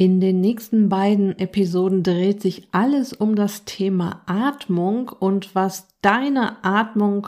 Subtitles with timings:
[0.00, 6.64] In den nächsten beiden Episoden dreht sich alles um das Thema Atmung und was deine
[6.64, 7.26] Atmung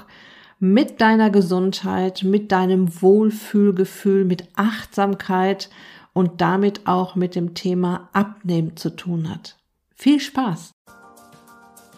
[0.61, 5.69] mit deiner Gesundheit, mit deinem Wohlfühlgefühl, mit Achtsamkeit
[6.13, 9.59] und damit auch mit dem Thema Abnehmen zu tun hat.
[9.97, 10.71] Viel Spaß!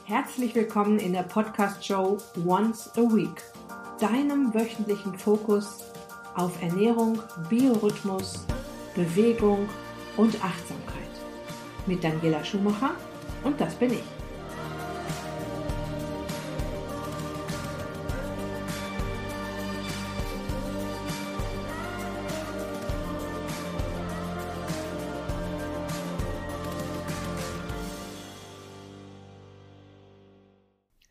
[0.07, 2.17] Herzlich willkommen in der Podcast-Show
[2.47, 3.43] Once a Week,
[4.01, 5.81] deinem wöchentlichen Fokus
[6.35, 7.19] auf Ernährung,
[7.51, 8.47] Biorhythmus,
[8.95, 9.69] Bewegung
[10.17, 11.03] und Achtsamkeit.
[11.87, 12.93] Mit Daniela Schumacher
[13.45, 14.03] und das bin ich.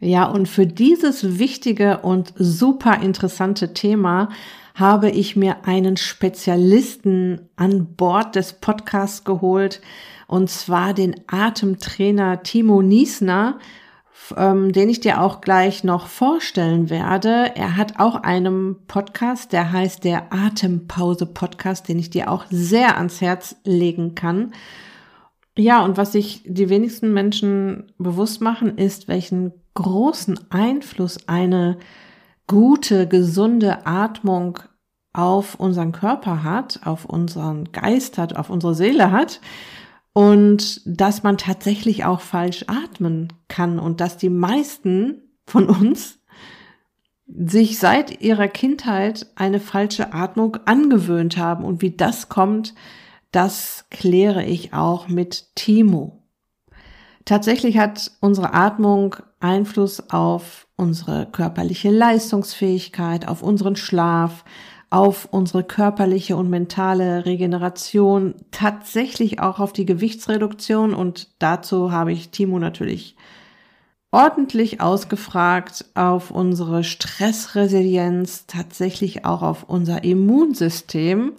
[0.04, 4.30] Ja, und für dieses wichtige und super interessante Thema
[4.76, 9.82] habe ich mir einen Spezialisten an Bord des Podcasts geholt,
[10.28, 13.60] und zwar den Atemtrainer Timo Niesner,
[14.38, 17.52] ähm, den ich dir auch gleich noch vorstellen werde.
[17.56, 22.98] Er hat auch einen Podcast, der heißt der Atempause Podcast, den ich dir auch sehr
[22.98, 24.54] ans Herz legen kann.
[25.58, 31.78] Ja, und was sich die wenigsten Menschen bewusst machen, ist, welchen großen Einfluss eine
[32.52, 34.60] gute, gesunde Atmung
[35.14, 39.40] auf unseren Körper hat, auf unseren Geist hat, auf unsere Seele hat
[40.12, 46.20] und dass man tatsächlich auch falsch atmen kann und dass die meisten von uns
[47.26, 52.76] sich seit ihrer Kindheit eine falsche Atmung angewöhnt haben und wie das kommt,
[53.32, 56.22] das kläre ich auch mit Timo.
[57.24, 64.44] Tatsächlich hat unsere Atmung Einfluss auf unsere körperliche Leistungsfähigkeit, auf unseren Schlaf,
[64.90, 70.94] auf unsere körperliche und mentale Regeneration, tatsächlich auch auf die Gewichtsreduktion.
[70.94, 73.16] Und dazu habe ich Timo natürlich
[74.12, 81.34] ordentlich ausgefragt, auf unsere Stressresilienz, tatsächlich auch auf unser Immunsystem.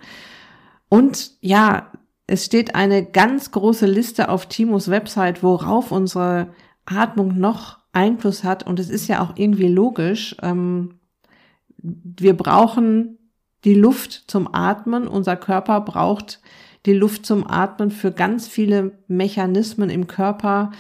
[0.88, 1.90] Und ja,
[2.26, 6.48] es steht eine ganz große Liste auf Timos Website, worauf unsere
[6.86, 8.66] Atmung noch Einfluss hat.
[8.66, 10.36] Und es ist ja auch irgendwie logisch.
[10.42, 10.98] Ähm,
[11.78, 13.18] wir brauchen
[13.64, 15.06] die Luft zum Atmen.
[15.06, 16.40] Unser Körper braucht
[16.86, 20.72] die Luft zum Atmen für ganz viele Mechanismen im Körper,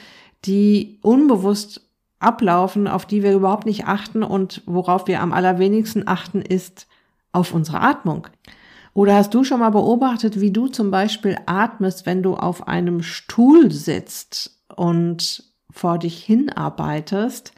[0.44, 6.40] die unbewusst ablaufen, auf die wir überhaupt nicht achten und worauf wir am allerwenigsten achten,
[6.40, 6.86] ist
[7.32, 8.28] auf unsere Atmung.
[8.94, 13.02] Oder hast du schon mal beobachtet, wie du zum Beispiel atmest, wenn du auf einem
[13.02, 17.52] Stuhl sitzt und vor dich hinarbeitest?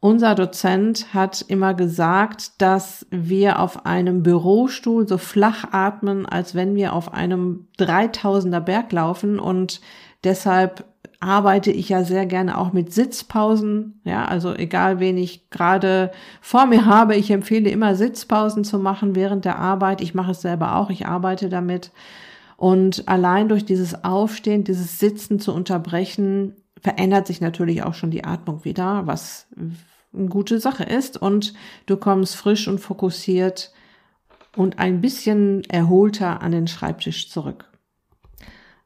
[0.00, 6.74] Unser Dozent hat immer gesagt, dass wir auf einem Bürostuhl so flach atmen, als wenn
[6.74, 9.80] wir auf einem 3000er Berg laufen und
[10.22, 10.84] deshalb
[11.20, 14.00] arbeite ich ja sehr gerne auch mit Sitzpausen.
[14.04, 16.10] Ja, also egal, wen ich gerade
[16.40, 20.00] vor mir habe, ich empfehle immer Sitzpausen zu machen während der Arbeit.
[20.00, 21.90] Ich mache es selber auch, ich arbeite damit.
[22.56, 28.24] Und allein durch dieses Aufstehen, dieses Sitzen zu unterbrechen, verändert sich natürlich auch schon die
[28.24, 29.48] Atmung wieder, was
[30.12, 31.20] eine gute Sache ist.
[31.20, 31.54] Und
[31.86, 33.72] du kommst frisch und fokussiert
[34.56, 37.70] und ein bisschen erholter an den Schreibtisch zurück.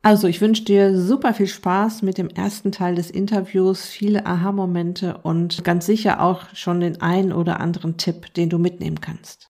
[0.03, 5.19] Also, ich wünsche dir super viel Spaß mit dem ersten Teil des Interviews, viele Aha-Momente
[5.23, 9.50] und ganz sicher auch schon den einen oder anderen Tipp, den du mitnehmen kannst.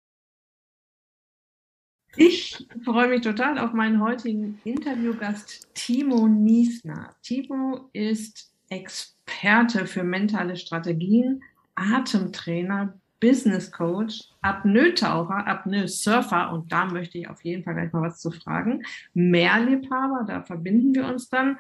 [2.17, 7.15] Ich freue mich total auf meinen heutigen Interviewgast Timo Niesner.
[7.23, 11.43] Timo ist Experte für mentale Strategien,
[11.77, 18.19] Atemtrainer, Business Coach, Apnoe-Taucher, Apnoe-Surfer und da möchte ich auf jeden Fall gleich mal was
[18.19, 18.83] zu fragen.
[19.15, 21.59] Mehrliebhaber, da verbinden wir uns dann.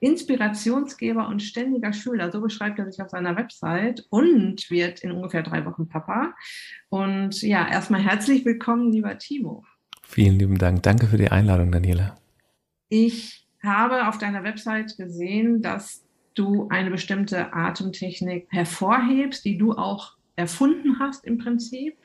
[0.00, 5.44] Inspirationsgeber und ständiger Schüler, so beschreibt er sich auf seiner Website und wird in ungefähr
[5.44, 6.34] drei Wochen Papa.
[6.88, 9.64] Und ja, erstmal herzlich willkommen, lieber Timo.
[10.02, 10.82] Vielen lieben Dank.
[10.82, 12.16] Danke für die Einladung, Daniela.
[12.88, 16.02] Ich habe auf deiner Website gesehen, dass
[16.34, 21.96] du eine bestimmte Atemtechnik hervorhebst, die du auch erfunden hast im Prinzip?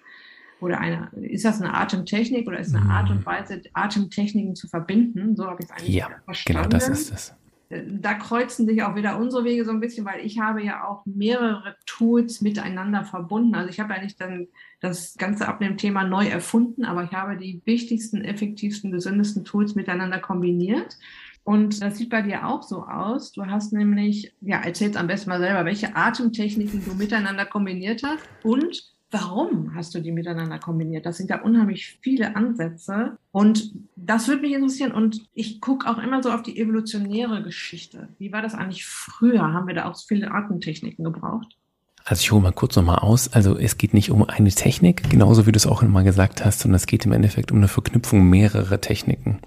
[0.60, 3.26] Oder eine, ist das eine Atemtechnik oder ist eine Art und.
[3.26, 5.36] Weise, Atemtechniken zu verbinden?
[5.36, 6.70] So habe ich es eigentlich ja, verstanden.
[6.70, 7.36] Genau, das ist es.
[7.70, 11.06] Da kreuzen sich auch wieder unsere Wege so ein bisschen, weil ich habe ja auch
[11.06, 13.56] mehrere Tools miteinander verbunden.
[13.56, 14.48] Also ich habe ja nicht dann
[14.80, 20.98] das ganze Abnehmen-Thema neu erfunden, aber ich habe die wichtigsten, effektivsten, gesündesten Tools miteinander kombiniert.
[21.44, 23.32] Und das sieht bei dir auch so aus.
[23.32, 28.28] Du hast nämlich, ja, erzählst am besten mal selber, welche Atemtechniken du miteinander kombiniert hast
[28.44, 31.06] und Warum hast du die miteinander kombiniert?
[31.06, 33.18] Das sind ja unheimlich viele Ansätze.
[33.32, 34.92] Und das würde mich interessieren.
[34.92, 38.10] Und ich gucke auch immer so auf die evolutionäre Geschichte.
[38.20, 39.54] Wie war das eigentlich früher?
[39.54, 41.58] Haben wir da auch viele Atemtechniken gebraucht?
[42.10, 43.34] Also ich hole mal kurz nochmal aus.
[43.34, 46.62] Also es geht nicht um eine Technik, genauso wie du es auch nochmal gesagt hast,
[46.62, 49.40] sondern es geht im Endeffekt um eine Verknüpfung mehrerer Techniken.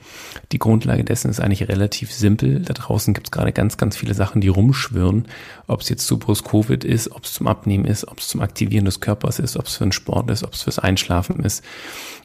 [0.53, 2.61] Die Grundlage dessen ist eigentlich relativ simpel.
[2.61, 5.25] Da draußen gibt es gerade ganz, ganz viele Sachen, die rumschwirren.
[5.69, 8.85] Ob es jetzt zu Post-Covid ist, ob es zum Abnehmen ist, ob es zum Aktivieren
[8.85, 11.65] des Körpers ist, ob es für den Sport ist, ob es fürs Einschlafen ist,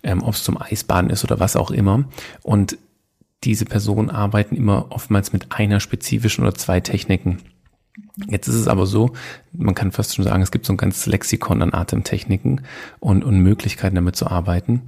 [0.04, 2.04] ähm, ob es zum Eisbaden ist oder was auch immer.
[2.44, 2.78] Und
[3.46, 7.38] diese Personen arbeiten immer oftmals mit einer spezifischen oder zwei Techniken.
[8.28, 9.14] Jetzt ist es aber so,
[9.54, 12.62] man kann fast schon sagen, es gibt so ein ganzes Lexikon an Atemtechniken
[13.00, 14.82] und, und Möglichkeiten damit zu arbeiten.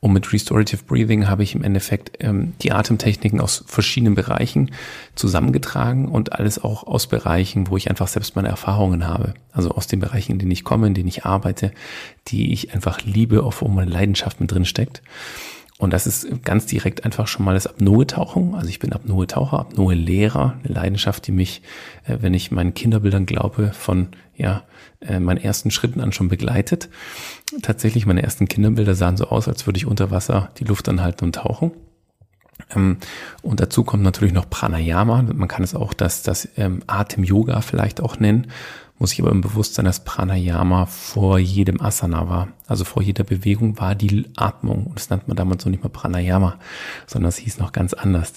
[0.00, 4.70] Und mit Restorative Breathing habe ich im Endeffekt ähm, die Atemtechniken aus verschiedenen Bereichen
[5.14, 9.34] zusammengetragen und alles auch aus Bereichen, wo ich einfach selbst meine Erfahrungen habe.
[9.52, 11.72] Also aus den Bereichen, in denen ich komme, in denen ich arbeite,
[12.28, 15.02] die ich einfach liebe, auf wo meine Leidenschaft mit drin steckt.
[15.80, 18.54] Und das ist ganz direkt einfach schon mal das Apnoe-Tauchen.
[18.54, 21.62] Also ich bin Apnoe-Taucher, Apnoe-Lehrer, eine Leidenschaft, die mich,
[22.04, 24.62] äh, wenn ich meinen Kinderbildern glaube, von ja,
[25.00, 26.90] äh, meinen ersten Schritten an schon begleitet.
[27.62, 31.24] Tatsächlich, meine ersten Kinderbilder sahen so aus, als würde ich unter Wasser die Luft anhalten
[31.24, 31.72] und tauchen.
[32.76, 32.98] Ähm,
[33.40, 35.22] und dazu kommt natürlich noch Pranayama.
[35.22, 38.48] Man kann es auch das, das ähm, Atem-Yoga vielleicht auch nennen
[39.00, 42.48] muss ich aber im Bewusstsein, dass Pranayama vor jedem Asana war.
[42.66, 44.84] Also vor jeder Bewegung war die Atmung.
[44.86, 46.58] Und das nannte man damals noch nicht mal Pranayama,
[47.06, 48.34] sondern es hieß noch ganz anders.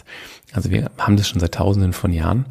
[0.54, 2.46] Also wir haben das schon seit tausenden von Jahren.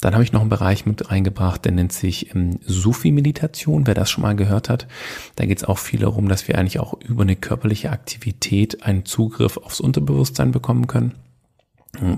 [0.00, 4.08] Dann habe ich noch einen Bereich mit reingebracht, der nennt sich ähm, Sufi-Meditation, wer das
[4.08, 4.88] schon mal gehört hat.
[5.36, 9.04] Da geht es auch viel darum, dass wir eigentlich auch über eine körperliche Aktivität einen
[9.04, 11.14] Zugriff aufs Unterbewusstsein bekommen können.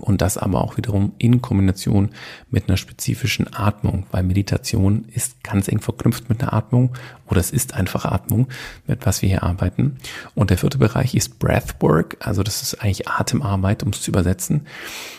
[0.00, 2.10] Und das aber auch wiederum in Kombination
[2.50, 6.90] mit einer spezifischen Atmung, weil Meditation ist ganz eng verknüpft mit einer Atmung
[7.28, 8.48] oder es ist einfach Atmung,
[8.88, 9.96] mit was wir hier arbeiten.
[10.34, 14.66] Und der vierte Bereich ist Breathwork, also das ist eigentlich Atemarbeit, um es zu übersetzen.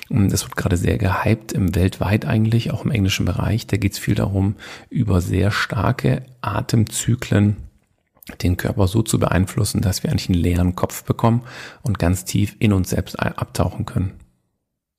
[0.09, 3.67] Das wird gerade sehr gehypt, im weltweit eigentlich, auch im englischen Bereich.
[3.67, 4.55] Da geht es viel darum,
[4.89, 7.55] über sehr starke Atemzyklen
[8.43, 11.43] den Körper so zu beeinflussen, dass wir eigentlich einen leeren Kopf bekommen
[11.81, 14.11] und ganz tief in uns selbst abtauchen können.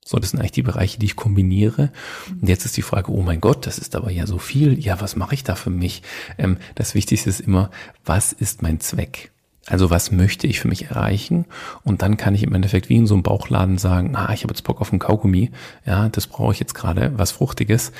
[0.05, 1.91] So, das sind eigentlich die Bereiche, die ich kombiniere.
[2.29, 4.79] Und jetzt ist die Frage, oh mein Gott, das ist aber ja so viel.
[4.79, 6.03] Ja, was mache ich da für mich?
[6.37, 7.71] Ähm, das Wichtigste ist immer,
[8.05, 9.32] was ist mein Zweck?
[9.65, 11.45] Also was möchte ich für mich erreichen?
[11.83, 14.53] Und dann kann ich im Endeffekt wie in so einem Bauchladen sagen, ah, ich habe
[14.53, 15.51] jetzt Bock auf einen Kaugummi,
[15.85, 17.93] ja, das brauche ich jetzt gerade, was Fruchtiges.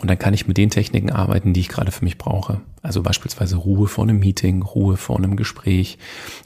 [0.00, 2.62] Und dann kann ich mit den Techniken arbeiten, die ich gerade für mich brauche.
[2.80, 5.98] Also beispielsweise Ruhe vor einem Meeting, Ruhe vor einem Gespräch.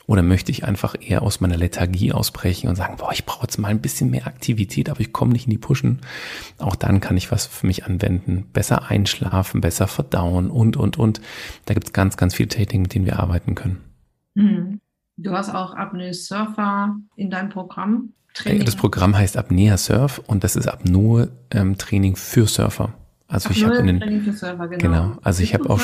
[0.07, 3.59] Oder möchte ich einfach eher aus meiner Lethargie ausbrechen und sagen, boah, ich brauche jetzt
[3.59, 6.01] mal ein bisschen mehr Aktivität, aber ich komme nicht in die Pushen.
[6.59, 8.47] Auch dann kann ich was für mich anwenden.
[8.53, 11.21] Besser einschlafen, besser verdauen und, und, und.
[11.67, 13.86] Da gibt es ganz, ganz viele Techniken, mit denen wir arbeiten können.
[14.37, 14.81] Mhm.
[15.17, 18.13] Du hast auch Apnoe-Surfer in deinem Programm.
[18.35, 18.67] Training.
[18.67, 22.93] Das Programm heißt Apnea Surf und das ist Apnoe-Training ähm, für Surfer.
[23.29, 24.79] Also Apnoe ich habe einen Training für Surfer, genau.
[24.79, 25.81] genau also Bist ich habe auch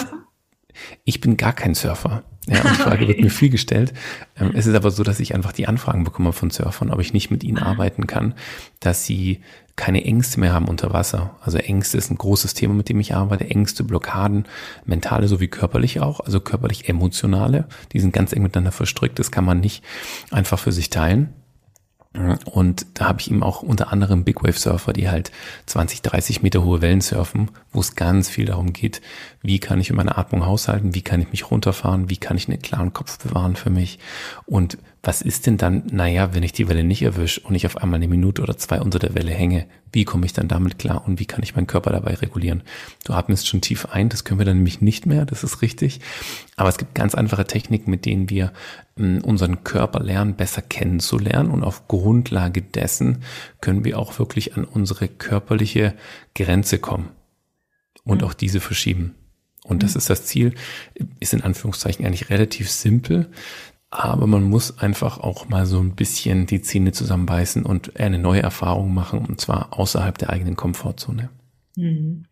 [1.05, 2.25] ich bin gar kein Surfer.
[2.47, 3.93] Ja, und die Frage wird mir viel gestellt.
[4.39, 7.13] Ähm, es ist aber so, dass ich einfach die Anfragen bekomme von Surfern, ob ich
[7.13, 8.35] nicht mit ihnen arbeiten kann,
[8.81, 9.41] dass sie
[9.77, 11.37] keine Ängste mehr haben unter Wasser.
[11.41, 13.49] Also Ängste ist ein großes Thema, mit dem ich arbeite.
[13.49, 14.47] Ängste, Blockaden,
[14.85, 19.19] mentale sowie körperliche auch, also körperlich emotionale, die sind ganz eng miteinander verstrickt.
[19.19, 19.83] Das kann man nicht
[20.31, 21.33] einfach für sich teilen.
[22.45, 25.33] Und da habe ich ihm auch unter anderem Big Wave Surfer, die halt
[25.65, 29.01] 20, 30 Meter hohe Wellen surfen, wo es ganz viel darum geht,
[29.43, 32.49] wie kann ich in meiner Atmung haushalten, wie kann ich mich runterfahren, wie kann ich
[32.49, 33.99] einen klaren Kopf bewahren für mich
[34.47, 37.77] und was ist denn dann, naja, wenn ich die Welle nicht erwische und ich auf
[37.77, 41.05] einmal eine Minute oder zwei unter der Welle hänge, wie komme ich dann damit klar
[41.07, 42.63] und wie kann ich meinen Körper dabei regulieren?
[43.05, 46.01] Du atmest schon tief ein, das können wir dann nämlich nicht mehr, das ist richtig.
[46.55, 48.53] Aber es gibt ganz einfache Techniken, mit denen wir
[48.97, 53.25] ähm, unseren Körper lernen, besser kennenzulernen und auf Grundlage dessen
[53.61, 55.95] können wir auch wirklich an unsere körperliche
[56.37, 57.09] Grenze kommen
[58.05, 58.29] und mhm.
[58.29, 59.17] auch diese verschieben.
[59.65, 59.99] Und das mhm.
[59.99, 60.55] ist das Ziel,
[61.21, 63.31] ist in Anführungszeichen eigentlich relativ simpel.
[63.91, 68.41] Aber man muss einfach auch mal so ein bisschen die Zähne zusammenbeißen und eine neue
[68.41, 71.29] Erfahrung machen, und zwar außerhalb der eigenen Komfortzone.
[71.77, 72.25] Mhm.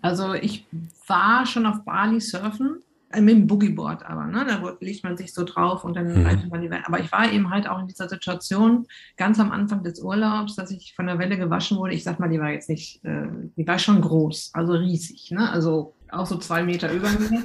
[0.00, 0.66] Also ich
[1.06, 2.82] war schon auf Bali surfen,
[3.14, 4.44] äh, mit dem Boogieboard aber, ne?
[4.46, 6.48] da legt man sich so drauf und dann mhm.
[6.50, 6.86] man die Welle.
[6.86, 10.70] Aber ich war eben halt auch in dieser Situation ganz am Anfang des Urlaubs, dass
[10.70, 11.94] ich von der Welle gewaschen wurde.
[11.94, 13.26] Ich sag mal, die war jetzt nicht, äh,
[13.56, 15.50] die war schon groß, also riesig, ne?
[15.50, 17.44] also auch so zwei Meter über mir.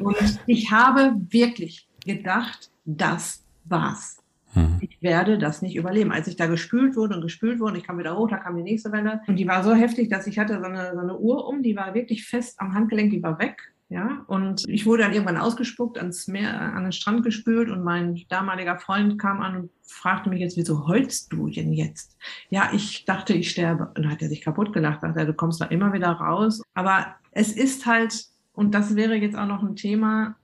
[0.00, 4.18] und ich habe wirklich gedacht, das war's.
[4.52, 4.78] Hm.
[4.80, 6.12] Ich werde das nicht überleben.
[6.12, 8.62] Als ich da gespült wurde und gespült wurde, ich kam wieder hoch, da kam die
[8.62, 9.20] nächste Welle.
[9.26, 11.76] Und die war so heftig, dass ich hatte so eine, so eine Uhr um, die
[11.76, 13.74] war wirklich fest am Handgelenk, die war weg.
[13.90, 18.22] Ja, und ich wurde dann irgendwann ausgespuckt, ans Meer, an den Strand gespült und mein
[18.28, 22.16] damaliger Freund kam an und fragte mich jetzt, wieso heulst du denn jetzt?
[22.48, 23.88] Ja, ich dachte, ich sterbe.
[23.88, 26.62] Und dann hat er sich kaputt gelacht, dachte er, du kommst da immer wieder raus.
[26.72, 30.36] Aber es ist halt, und das wäre jetzt auch noch ein Thema,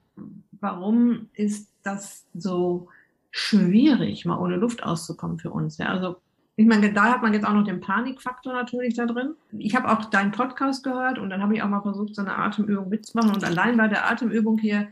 [0.59, 2.89] warum ist das so
[3.31, 5.77] schwierig, mal ohne Luft auszukommen für uns?
[5.77, 6.17] Ja, also
[6.57, 9.33] ich meine, da hat man jetzt auch noch den Panikfaktor natürlich da drin.
[9.57, 12.37] Ich habe auch deinen Podcast gehört und dann habe ich auch mal versucht, so eine
[12.37, 13.33] Atemübung mitzumachen.
[13.33, 14.89] Und allein bei der Atemübung hier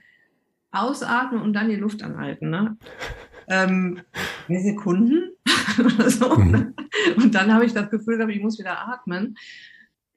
[0.72, 2.50] ausatmen und dann die Luft anhalten.
[2.50, 2.78] Ne?
[3.52, 4.02] Ähm,
[4.48, 5.32] Sekunden
[5.80, 6.36] oder so.
[6.36, 6.76] Mhm.
[7.18, 9.36] Und dann habe ich das Gefühl, ich muss wieder atmen.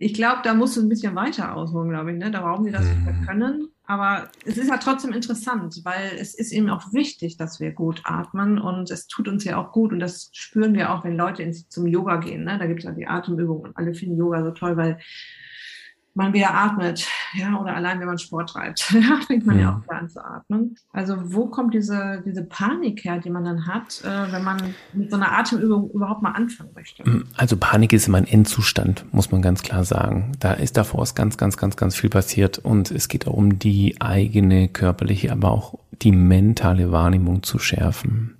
[0.02, 2.18] Ich glaube, da musst du ein bisschen weiter ausholen, glaube ich.
[2.18, 2.32] Ne?
[2.32, 3.24] Da brauchen sie das mhm.
[3.24, 3.68] können.
[3.84, 8.02] Aber es ist ja trotzdem interessant, weil es ist eben auch wichtig, dass wir gut
[8.04, 11.42] atmen und es tut uns ja auch gut und das spüren wir auch, wenn Leute
[11.42, 12.42] ins, zum Yoga gehen.
[12.42, 12.58] Ne?
[12.58, 14.98] Da gibt es ja die Atemübungen und alle finden Yoga so toll, weil
[16.14, 19.62] man wieder atmet, ja, oder allein wenn man Sport treibt, ja, fängt man ja.
[19.62, 20.76] ja auch wieder an zu atmen.
[20.92, 25.10] Also wo kommt diese, diese Panik her, die man dann hat, äh, wenn man mit
[25.10, 27.08] so einer Atemübung überhaupt mal anfangen möchte?
[27.08, 30.32] Mm, also Panik ist immer ein Endzustand, muss man ganz klar sagen.
[30.38, 33.58] Da ist davor ist ganz, ganz, ganz, ganz viel passiert und es geht auch um
[33.58, 38.36] die eigene körperliche, aber auch die mentale Wahrnehmung zu schärfen.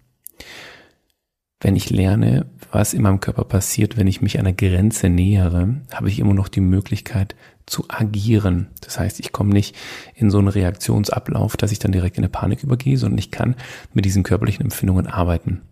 [1.63, 6.09] Wenn ich lerne, was in meinem Körper passiert, wenn ich mich einer Grenze nähere, habe
[6.09, 8.67] ich immer noch die Möglichkeit zu agieren.
[8.81, 9.77] Das heißt, ich komme nicht
[10.17, 13.55] in so einen Reaktionsablauf, dass ich dann direkt in eine Panik übergehe, sondern ich kann
[13.95, 15.63] mit diesen körperlichen Empfindungen arbeiten.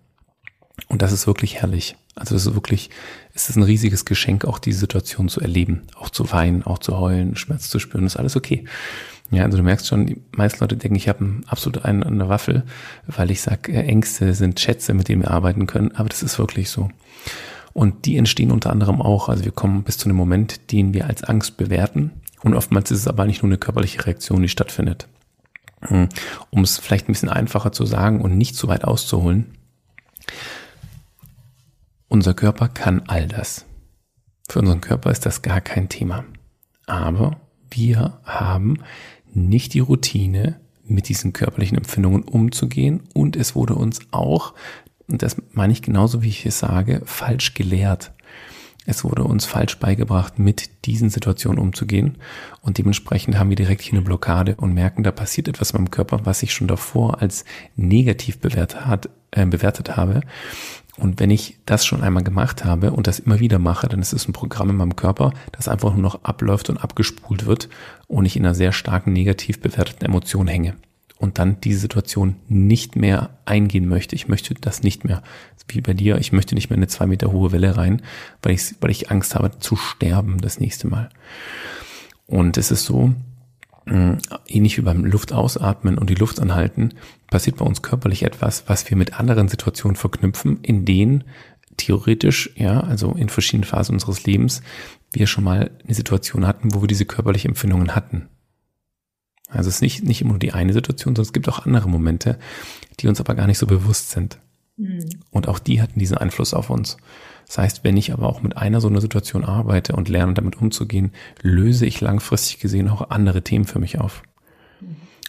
[0.87, 1.97] Und das ist wirklich herrlich.
[2.15, 2.91] Also es ist wirklich,
[3.35, 6.99] es ist ein riesiges Geschenk, auch die Situation zu erleben, auch zu weinen, auch zu
[6.99, 8.65] heulen, Schmerz zu spüren, ist alles okay.
[9.31, 12.29] Ja, also du merkst schon, die meisten Leute denken, ich habe absolut einen an der
[12.29, 12.65] Waffel,
[13.07, 16.39] weil ich sage, äh, Ängste sind Schätze, mit denen wir arbeiten können, aber das ist
[16.39, 16.91] wirklich so.
[17.73, 21.07] Und die entstehen unter anderem auch, also wir kommen bis zu einem Moment, den wir
[21.07, 22.11] als Angst bewerten.
[22.43, 25.07] Und oftmals ist es aber nicht nur eine körperliche Reaktion, die stattfindet.
[25.83, 26.09] Hm,
[26.51, 29.57] um es vielleicht ein bisschen einfacher zu sagen und nicht zu weit auszuholen.
[32.09, 33.67] Unser Körper kann all das.
[34.49, 36.25] Für unseren Körper ist das gar kein Thema.
[36.87, 38.79] Aber wir haben
[39.35, 43.03] nicht die Routine, mit diesen körperlichen Empfindungen umzugehen.
[43.15, 44.55] Und es wurde uns auch
[45.11, 48.13] und das meine ich genauso, wie ich es sage, falsch gelehrt.
[48.87, 52.17] Es wurde uns falsch beigebracht, mit diesen Situationen umzugehen.
[52.63, 55.91] Und dementsprechend haben wir direkt hier eine Blockade und merken, da passiert etwas in meinem
[55.91, 57.45] Körper, was ich schon davor als
[57.77, 60.23] negativ bewertet, hat, äh, bewertet habe.
[61.01, 64.13] Und wenn ich das schon einmal gemacht habe und das immer wieder mache, dann ist
[64.13, 67.69] es ein Programm in meinem Körper, das einfach nur noch abläuft und abgespult wird
[68.07, 70.77] und ich in einer sehr starken negativ bewerteten Emotion hänge
[71.17, 74.15] und dann diese Situation nicht mehr eingehen möchte.
[74.15, 75.23] Ich möchte das nicht mehr.
[75.69, 78.03] Wie bei dir, ich möchte nicht mehr eine zwei Meter hohe Welle rein,
[78.43, 81.09] weil ich, weil ich Angst habe zu sterben das nächste Mal.
[82.27, 83.15] Und es ist so,
[84.47, 86.95] ähnlich wie beim Luftausatmen und die Luft anhalten,
[87.29, 91.25] passiert bei uns körperlich etwas, was wir mit anderen Situationen verknüpfen, in denen
[91.77, 94.63] theoretisch, ja, also in verschiedenen Phasen unseres Lebens,
[95.13, 98.29] wir schon mal eine Situation hatten, wo wir diese körperliche Empfindungen hatten.
[99.49, 101.89] Also es ist nicht, nicht immer nur die eine Situation, sondern es gibt auch andere
[101.89, 102.39] Momente,
[103.01, 104.39] die uns aber gar nicht so bewusst sind.
[104.77, 105.09] Mhm.
[105.31, 106.97] Und auch die hatten diesen Einfluss auf uns.
[107.51, 110.63] Das heißt, wenn ich aber auch mit einer so einer Situation arbeite und lerne damit
[110.63, 111.11] umzugehen,
[111.43, 114.23] löse ich langfristig gesehen auch andere Themen für mich auf.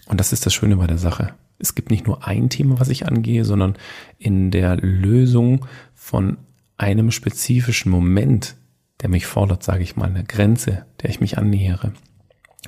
[0.06, 1.34] Und das ist das Schöne bei der Sache.
[1.58, 3.76] Es gibt nicht nur ein Thema, was ich angehe, sondern
[4.20, 6.38] in der Lösung von
[6.78, 8.56] einem spezifischen Moment,
[9.02, 11.92] der mich fordert, sage ich mal, eine Grenze, der ich mich annähere.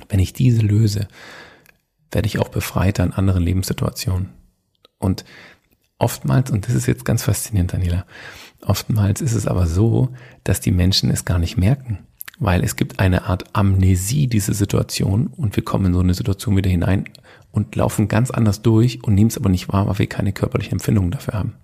[0.08, 1.06] Wenn ich diese löse,
[2.10, 4.30] werde ich auch befreiter in anderen Lebenssituationen.
[4.98, 5.24] Und
[5.98, 8.04] oftmals, und das ist jetzt ganz faszinierend, Daniela,
[8.64, 10.10] oftmals ist es aber so,
[10.42, 11.98] dass die Menschen es gar nicht merken,
[12.38, 16.56] weil es gibt eine Art Amnesie diese Situation und wir kommen in so eine Situation
[16.56, 17.04] wieder hinein
[17.52, 20.72] und laufen ganz anders durch und nehmen es aber nicht wahr, weil wir keine körperlichen
[20.72, 21.54] Empfindungen dafür haben.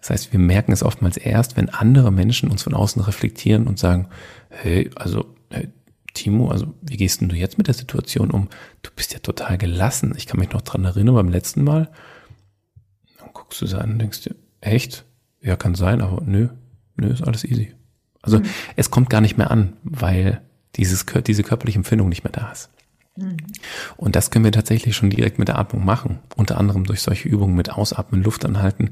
[0.00, 3.78] Das heißt, wir merken es oftmals erst, wenn andere Menschen uns von außen reflektieren und
[3.78, 4.08] sagen,
[4.50, 5.68] hey, also hey,
[6.12, 8.48] Timo, also wie gehst denn du jetzt mit der Situation um?
[8.82, 10.14] Du bist ja total gelassen.
[10.16, 11.90] Ich kann mich noch dran erinnern beim letzten Mal.
[13.18, 15.04] Dann guckst du sie an und denkst dir, echt?
[15.44, 16.48] Ja, kann sein, aber nö,
[16.96, 17.72] nö, ist alles easy.
[18.22, 18.44] Also mhm.
[18.76, 20.40] es kommt gar nicht mehr an, weil
[20.76, 22.70] dieses, diese körperliche Empfindung nicht mehr da ist.
[23.16, 23.36] Mhm.
[23.96, 26.18] Und das können wir tatsächlich schon direkt mit der Atmung machen.
[26.34, 28.90] Unter anderem durch solche Übungen mit Ausatmen, Luft anhalten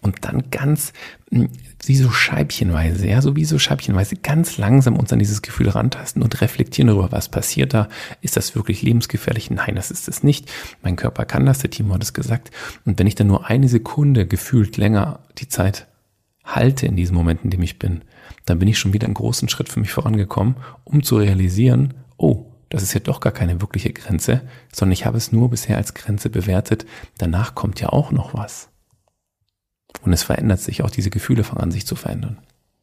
[0.00, 0.92] und dann ganz
[1.30, 1.48] hm,
[1.84, 6.22] wie so scheibchenweise, ja, so wie so scheibchenweise ganz langsam uns an dieses Gefühl rantasten
[6.22, 7.88] und reflektieren darüber, was passiert da.
[8.20, 9.50] Ist das wirklich lebensgefährlich?
[9.50, 10.50] Nein, das ist es nicht.
[10.82, 12.50] Mein Körper kann das, der Timo hat es gesagt.
[12.84, 15.86] Und wenn ich dann nur eine Sekunde gefühlt länger die Zeit
[16.44, 18.02] halte in diesem Moment, in dem ich bin,
[18.44, 22.46] dann bin ich schon wieder einen großen Schritt für mich vorangekommen, um zu realisieren, oh,
[22.68, 25.94] das ist ja doch gar keine wirkliche Grenze, sondern ich habe es nur bisher als
[25.94, 26.86] Grenze bewertet.
[27.18, 28.68] Danach kommt ja auch noch was.
[30.02, 32.38] Und es verändert sich, auch diese Gefühle fangen an sich zu verändern.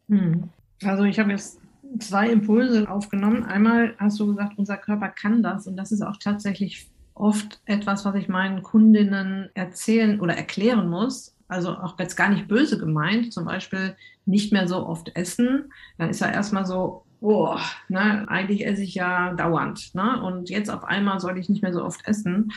[0.07, 0.49] Hm.
[0.83, 1.59] Also ich habe jetzt
[1.99, 3.43] zwei Impulse aufgenommen.
[3.43, 8.05] Einmal hast du gesagt, unser Körper kann das und das ist auch tatsächlich oft etwas,
[8.05, 11.35] was ich meinen Kundinnen erzählen oder erklären muss.
[11.51, 15.73] Also auch jetzt gar nicht böse gemeint, zum Beispiel nicht mehr so oft essen.
[15.97, 17.57] Dann ist ja erstmal so, oh,
[17.89, 19.93] ne, eigentlich esse ich ja dauernd.
[19.93, 20.23] Ne?
[20.23, 22.53] Und jetzt auf einmal soll ich nicht mehr so oft essen.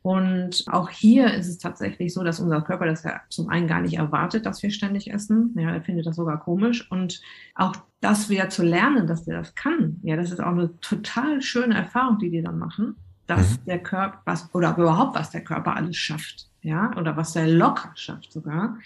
[0.00, 3.82] Und auch hier ist es tatsächlich so, dass unser Körper das ja zum einen gar
[3.82, 5.54] nicht erwartet, dass wir ständig essen.
[5.58, 6.90] Ja, er findet das sogar komisch.
[6.90, 7.20] Und
[7.54, 11.42] auch das wieder zu lernen, dass der das kann, ja, das ist auch eine total
[11.42, 13.64] schöne Erfahrung, die die dann machen, dass mhm.
[13.66, 16.47] der Körper, was, oder überhaupt, was der Körper alles schafft.
[16.62, 18.78] Ja, oder was der locker schafft sogar.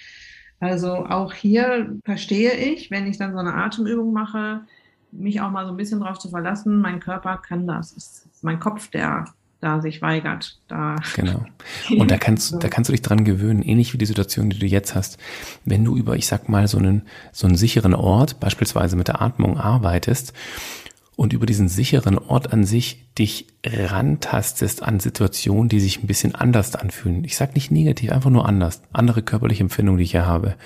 [0.61, 4.61] Also auch hier verstehe ich, wenn ich dann so eine Atemübung mache,
[5.11, 7.97] mich auch mal so ein bisschen darauf zu verlassen, mein Körper kann das.
[7.97, 9.27] Es ist mein Kopf, der
[9.61, 10.59] da sich weigert.
[10.69, 11.45] Da genau.
[11.99, 14.67] Und da kannst, da kannst du dich dran gewöhnen, ähnlich wie die Situation, die du
[14.67, 15.19] jetzt hast.
[15.65, 19.23] Wenn du über, ich sag mal, so einen, so einen sicheren Ort, beispielsweise mit der
[19.23, 20.33] Atmung arbeitest
[21.17, 26.35] und über diesen sicheren Ort an sich dich rantastest an Situationen, die sich ein bisschen
[26.35, 27.25] anders anfühlen.
[27.25, 28.83] Ich sag nicht negativ, einfach nur anders.
[28.93, 30.57] Andere körperliche Empfindungen, die ich hier habe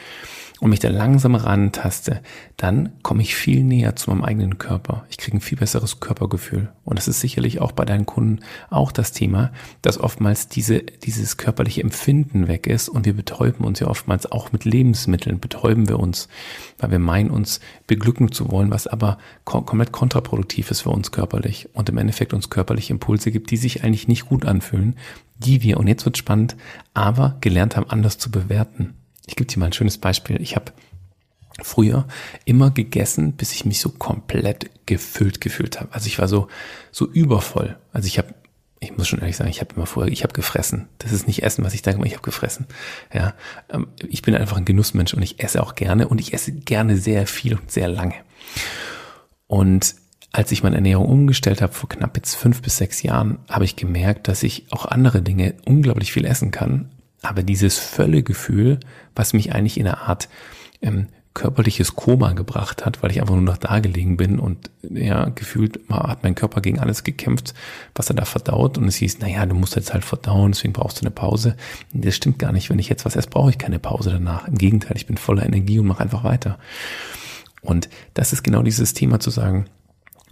[0.60, 2.22] und mich da langsam rantaste,
[2.56, 5.04] dann komme ich viel näher zu meinem eigenen Körper.
[5.10, 6.70] Ich kriege ein viel besseres Körpergefühl.
[6.84, 11.36] Und das ist sicherlich auch bei deinen Kunden auch das Thema, dass oftmals diese, dieses
[11.36, 16.00] körperliche Empfinden weg ist und wir betäuben uns ja oftmals auch mit Lebensmitteln, betäuben wir
[16.00, 16.28] uns,
[16.78, 21.68] weil wir meinen, uns beglücken zu wollen, was aber komplett kontraproduktiv ist für uns körperlich
[21.74, 22.48] und im Endeffekt uns
[22.86, 24.96] körperliche Impulse gibt, die sich eigentlich nicht gut anfühlen,
[25.38, 26.56] die wir, und jetzt wird spannend,
[26.94, 28.94] aber gelernt haben, anders zu bewerten.
[29.26, 30.40] Ich gebe dir mal ein schönes Beispiel.
[30.40, 30.72] Ich habe
[31.62, 32.06] früher
[32.44, 35.92] immer gegessen, bis ich mich so komplett gefüllt gefühlt habe.
[35.92, 36.48] Also ich war so
[36.92, 37.76] so übervoll.
[37.92, 38.34] Also ich habe
[38.78, 40.88] ich muss schon ehrlich sagen, ich habe immer vorher, ich habe gefressen.
[40.98, 42.66] Das ist nicht Essen, was ich denke, ich habe gefressen.
[43.12, 43.34] Ja,
[43.70, 46.98] ähm, ich bin einfach ein Genussmensch und ich esse auch gerne und ich esse gerne
[46.98, 48.14] sehr viel und sehr lange.
[49.46, 49.96] Und
[50.32, 53.76] als ich meine Ernährung umgestellt habe vor knapp jetzt fünf bis sechs Jahren, habe ich
[53.76, 56.90] gemerkt, dass ich auch andere Dinge unglaublich viel essen kann,
[57.22, 58.80] aber dieses Völlegefühl,
[59.14, 60.28] was mich eigentlich in eine Art
[60.82, 65.26] ähm, körperliches Koma gebracht hat, weil ich einfach nur noch da gelegen bin und ja,
[65.26, 67.52] gefühlt hat mein Körper gegen alles gekämpft,
[67.94, 70.98] was er da verdaut und es hieß, naja, du musst jetzt halt verdauen, deswegen brauchst
[70.98, 71.56] du eine Pause.
[71.92, 72.70] Das stimmt gar nicht.
[72.70, 74.48] Wenn ich jetzt was esse, brauche ich keine Pause danach.
[74.48, 76.58] Im Gegenteil, ich bin voller Energie und mache einfach weiter.
[77.60, 79.66] Und das ist genau dieses Thema zu sagen,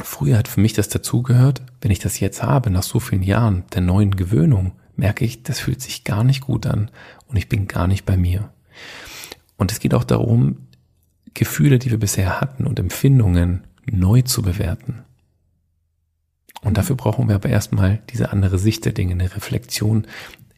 [0.00, 3.64] früher hat für mich das dazugehört, wenn ich das jetzt habe, nach so vielen Jahren
[3.74, 6.90] der neuen Gewöhnung, merke ich, das fühlt sich gar nicht gut an
[7.26, 8.50] und ich bin gar nicht bei mir.
[9.57, 10.66] Und es geht auch darum,
[11.33, 15.04] Gefühle, die wir bisher hatten und Empfindungen neu zu bewerten.
[16.62, 20.07] Und dafür brauchen wir aber erstmal diese andere Sicht der Dinge, eine Reflexion,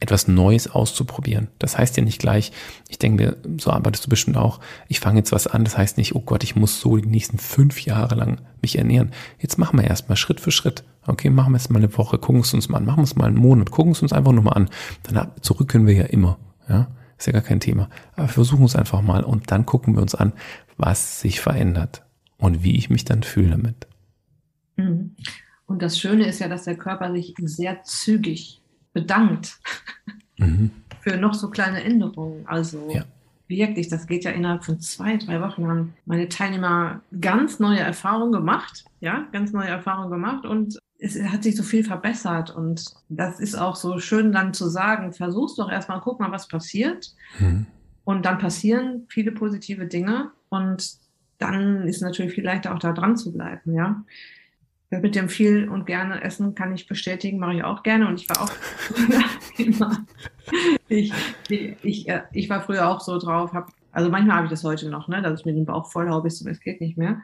[0.00, 1.48] etwas Neues auszuprobieren.
[1.58, 2.52] Das heißt ja nicht gleich,
[2.88, 5.96] ich denke mir, so arbeitest du bestimmt auch, ich fange jetzt was an, das heißt
[5.96, 9.12] nicht, oh Gott, ich muss so die nächsten fünf Jahre lang mich ernähren.
[9.38, 10.84] Jetzt machen wir erstmal Schritt für Schritt.
[11.06, 13.16] Okay, machen wir jetzt mal eine Woche, gucken es uns mal an, machen wir es
[13.16, 14.68] mal einen Monat, gucken es uns einfach nur mal an.
[15.04, 16.38] Dann zurück können wir ja immer.
[16.68, 17.88] Ja, ist ja gar kein Thema.
[18.16, 20.32] Aber versuchen es einfach mal und dann gucken wir uns an,
[20.76, 22.04] was sich verändert
[22.38, 23.86] und wie ich mich dann fühle damit.
[24.76, 25.16] Mhm.
[25.66, 28.60] Und das Schöne ist ja, dass der Körper sich sehr zügig
[28.96, 29.58] bedankt
[30.38, 30.70] mhm.
[31.00, 32.46] für noch so kleine Änderungen.
[32.48, 33.04] Also ja.
[33.46, 38.32] wirklich, das geht ja innerhalb von zwei, drei Wochen haben meine Teilnehmer ganz neue Erfahrungen
[38.32, 43.38] gemacht, ja, ganz neue Erfahrungen gemacht und es hat sich so viel verbessert und das
[43.38, 47.12] ist auch so schön dann zu sagen, versuch's doch erstmal, guck mal, was passiert.
[47.38, 47.66] Mhm.
[48.04, 50.96] Und dann passieren viele positive Dinge und
[51.36, 54.02] dann ist es natürlich viel leichter auch da dran zu bleiben, ja.
[55.00, 58.08] Mit dem viel und gerne essen kann ich bestätigen, mache ich auch gerne.
[58.08, 58.50] Und ich war auch
[59.58, 60.06] immer,
[60.88, 61.12] ich,
[61.48, 64.88] ich, äh, ich, war früher auch so drauf, hab, also manchmal habe ich das heute
[64.88, 67.22] noch, ne, dass ich mir den Bauch voll zum es geht nicht mehr.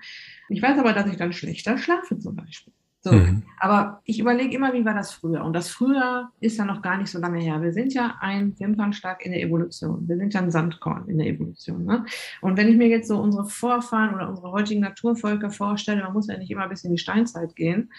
[0.49, 2.73] Ich weiß aber, dass ich dann schlechter schlafe zum Beispiel.
[3.05, 3.11] So.
[3.11, 3.43] Mhm.
[3.59, 5.45] Aber ich überlege immer, wie war das früher?
[5.45, 7.61] Und das früher ist ja noch gar nicht so lange her.
[7.61, 10.07] Wir sind ja ein Wimpernschlag in der Evolution.
[10.09, 11.85] Wir sind ja ein Sandkorn in der Evolution.
[11.85, 12.07] Ne?
[12.43, 16.29] Und wenn ich mir jetzt so unsere Vorfahren oder unsere heutigen Naturvölker vorstelle, man muss
[16.29, 17.91] ja nicht immer bis in die Steinzeit gehen.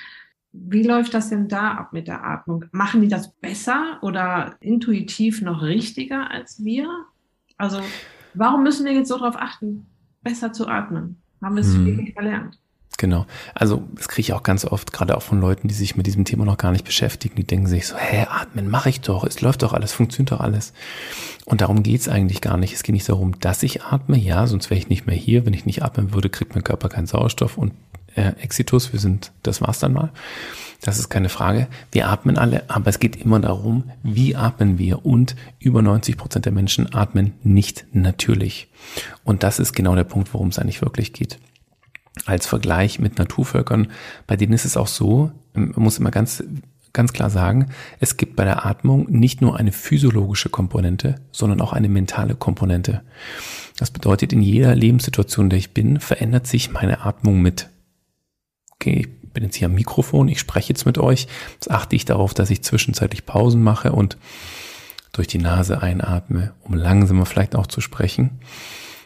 [0.54, 2.66] Wie läuft das denn da ab mit der Atmung?
[2.72, 6.88] Machen die das besser oder intuitiv noch richtiger als wir?
[7.58, 7.82] Also,
[8.36, 9.86] warum müssen wir jetzt so darauf achten,
[10.22, 11.22] besser zu atmen?
[11.42, 11.86] Haben wir es hm.
[11.86, 12.58] wirklich verlernt?
[12.98, 13.26] Genau.
[13.56, 16.26] Also das kriege ich auch ganz oft, gerade auch von Leuten, die sich mit diesem
[16.26, 17.36] Thema noch gar nicht beschäftigen.
[17.36, 20.40] Die denken sich so, hä, atmen mache ich doch, es läuft doch alles, funktioniert doch
[20.40, 20.74] alles.
[21.46, 22.74] Und darum geht's eigentlich gar nicht.
[22.74, 25.46] Es geht nicht darum, dass ich atme, ja, sonst wäre ich nicht mehr hier.
[25.46, 27.74] Wenn ich nicht atmen würde, kriegt mein Körper keinen Sauerstoff und
[28.16, 30.12] äh, Exitus, wir sind, das war's dann mal.
[30.82, 31.68] Das ist keine Frage.
[31.92, 35.06] Wir atmen alle, aber es geht immer darum, wie atmen wir.
[35.06, 38.68] Und über 90 Prozent der Menschen atmen nicht natürlich.
[39.24, 41.40] Und das ist genau der Punkt, worum es eigentlich wirklich geht.
[42.26, 43.88] Als Vergleich mit Naturvölkern,
[44.28, 46.44] bei denen ist es auch so, ähm, man muss immer ganz,
[46.94, 51.74] ganz klar sagen, es gibt bei der Atmung nicht nur eine physiologische Komponente, sondern auch
[51.74, 53.02] eine mentale Komponente.
[53.78, 57.70] Das bedeutet, in jeder Lebenssituation, in der ich bin, verändert sich meine Atmung mit.
[58.76, 61.28] Okay, ich bin jetzt hier am Mikrofon, ich spreche jetzt mit euch.
[61.54, 64.18] Jetzt achte ich darauf, dass ich zwischenzeitlich Pausen mache und
[65.12, 68.32] durch die Nase einatme, um langsamer vielleicht auch zu sprechen.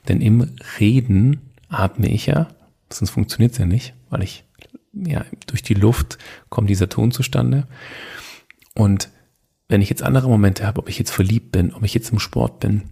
[0.07, 2.47] Denn im Reden atme ich ja,
[2.91, 4.45] sonst funktioniert es ja nicht, weil ich,
[4.93, 6.17] ja, durch die Luft
[6.49, 7.67] kommt dieser Ton zustande.
[8.75, 9.09] Und
[9.69, 12.19] wenn ich jetzt andere Momente habe, ob ich jetzt verliebt bin, ob ich jetzt im
[12.19, 12.91] Sport bin,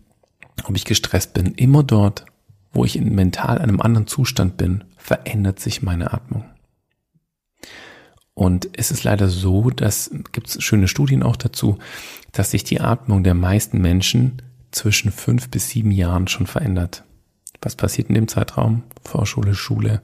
[0.66, 2.26] ob ich gestresst bin, immer dort,
[2.74, 6.44] wo ich in mental einem anderen Zustand bin, verändert sich meine Atmung.
[8.34, 11.80] Und es ist leider so, dass gibt es schöne Studien auch dazu,
[12.34, 17.06] dass sich die Atmung der meisten Menschen zwischen fünf bis sieben Jahren schon verändert.
[17.62, 18.84] Was passiert in dem Zeitraum?
[19.04, 20.02] Vorschule, Schule.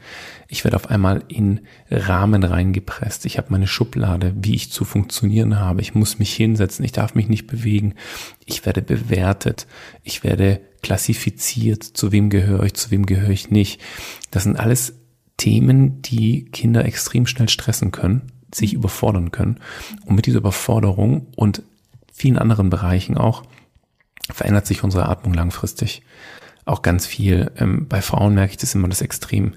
[0.47, 3.25] Ich werde auf einmal in Rahmen reingepresst.
[3.25, 5.81] Ich habe meine Schublade, wie ich zu funktionieren habe.
[5.81, 6.85] Ich muss mich hinsetzen.
[6.85, 7.95] Ich darf mich nicht bewegen.
[8.45, 9.67] Ich werde bewertet.
[10.03, 11.83] Ich werde klassifiziert.
[11.83, 12.73] Zu wem gehöre ich?
[12.73, 13.81] Zu wem gehöre ich nicht?
[14.31, 14.93] Das sind alles
[15.37, 19.59] Themen, die Kinder extrem schnell stressen können, sich überfordern können.
[20.05, 21.63] Und mit dieser Überforderung und
[22.13, 23.43] vielen anderen Bereichen auch
[24.31, 26.03] verändert sich unsere Atmung langfristig.
[26.71, 27.51] Auch ganz viel.
[27.57, 29.55] Ähm, bei Frauen merke ich das immer das Extrem.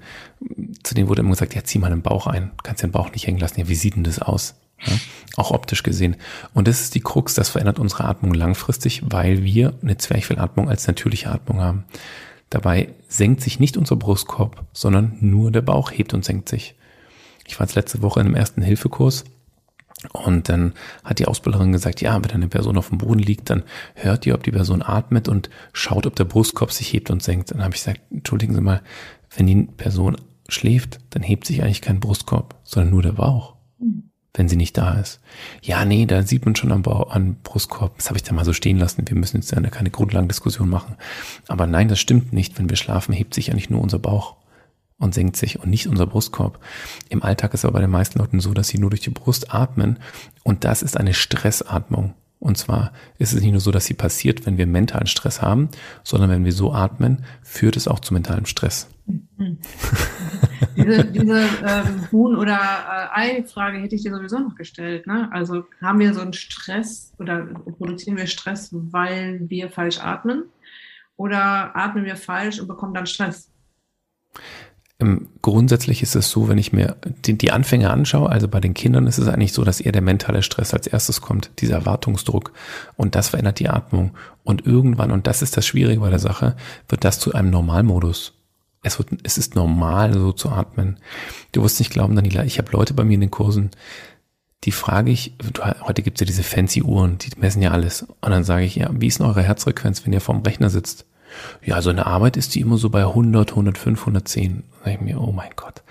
[0.83, 2.51] Zu denen wurde immer gesagt, ja, zieh mal den Bauch ein.
[2.61, 3.57] Kannst den Bauch nicht hängen lassen.
[3.57, 4.55] Ja, wie sieht denn das aus?
[4.85, 4.91] Ja,
[5.37, 6.17] auch optisch gesehen.
[6.53, 10.87] Und das ist die Krux, das verändert unsere Atmung langfristig, weil wir eine Zwerchfellatmung als
[10.87, 11.85] natürliche Atmung haben.
[12.49, 16.75] Dabei senkt sich nicht unser Brustkorb, sondern nur der Bauch hebt und senkt sich.
[17.47, 19.23] Ich war jetzt letzte Woche in einem ersten Hilfekurs
[20.07, 23.63] und dann hat die Ausbilderin gesagt, ja, wenn eine Person auf dem Boden liegt, dann
[23.93, 27.51] hört ihr, ob die Person atmet und schaut, ob der Brustkorb sich hebt und senkt.
[27.51, 28.81] Dann habe ich gesagt, entschuldigen Sie mal,
[29.35, 33.55] wenn die Person schläft, dann hebt sich eigentlich kein Brustkorb, sondern nur der Bauch.
[34.33, 35.21] Wenn sie nicht da ist.
[35.61, 37.95] Ja, nee, da sieht man schon am, Bau, am Brustkorb.
[37.95, 39.07] Das habe ich da mal so stehen lassen.
[39.07, 40.97] Wir müssen jetzt ja keine Grundlagendiskussion machen.
[41.47, 42.59] Aber nein, das stimmt nicht.
[42.59, 44.35] Wenn wir schlafen, hebt sich eigentlich nur unser Bauch
[44.97, 46.59] und senkt sich und nicht unser Brustkorb.
[47.09, 49.53] Im Alltag ist aber bei den meisten Leuten so, dass sie nur durch die Brust
[49.53, 49.99] atmen
[50.43, 52.13] und das ist eine Stressatmung.
[52.39, 55.69] Und zwar ist es nicht nur so, dass sie passiert, wenn wir mentalen Stress haben,
[56.03, 58.89] sondern wenn wir so atmen, führt es auch zu mentalem Stress.
[60.75, 65.07] diese diese ähm, Huhn- oder äh, Ei-Frage hätte ich dir sowieso noch gestellt.
[65.07, 65.29] Ne?
[65.31, 67.45] Also haben wir so einen Stress oder
[67.77, 70.43] produzieren wir Stress, weil wir falsch atmen?
[71.17, 73.49] Oder atmen wir falsch und bekommen dann Stress?
[75.41, 79.07] Grundsätzlich ist es so, wenn ich mir die, die Anfänge anschaue, also bei den Kindern
[79.07, 82.53] ist es eigentlich so, dass eher der mentale Stress als erstes kommt, dieser Erwartungsdruck
[82.95, 84.11] und das verändert die Atmung
[84.45, 86.55] und irgendwann, und das ist das Schwierige bei der Sache,
[86.87, 88.35] wird das zu einem Normalmodus.
[88.83, 90.97] Es, wird, es ist normal, so zu atmen.
[91.51, 93.71] Du wirst nicht glauben, Daniela, ich habe Leute bei mir in den Kursen,
[94.63, 95.35] die frage ich,
[95.81, 98.03] heute gibt's ja diese fancy Uhren, die messen ja alles.
[98.21, 101.05] Und dann sage ich, ja, wie ist denn eure Herzfrequenz, wenn ihr vorm Rechner sitzt?
[101.63, 104.63] Ja, so eine Arbeit ist die immer so bei 100, 105, 110.
[104.83, 105.83] Da ich mir, oh mein Gott.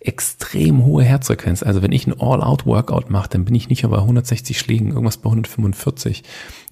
[0.00, 1.62] Extrem hohe Herzfrequenz.
[1.62, 5.18] Also wenn ich ein All-Out-Workout mache, dann bin ich nicht mehr bei 160 Schlägen, irgendwas
[5.18, 6.24] bei 145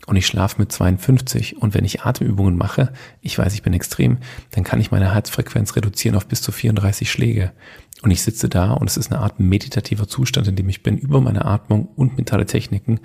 [0.07, 4.17] und ich schlafe mit 52 und wenn ich Atemübungen mache, ich weiß, ich bin extrem,
[4.53, 7.53] dann kann ich meine Herzfrequenz reduzieren auf bis zu 34 Schläge.
[8.01, 10.97] Und ich sitze da und es ist eine Art meditativer Zustand, in dem ich bin
[10.97, 13.01] über meine Atmung und mentale Techniken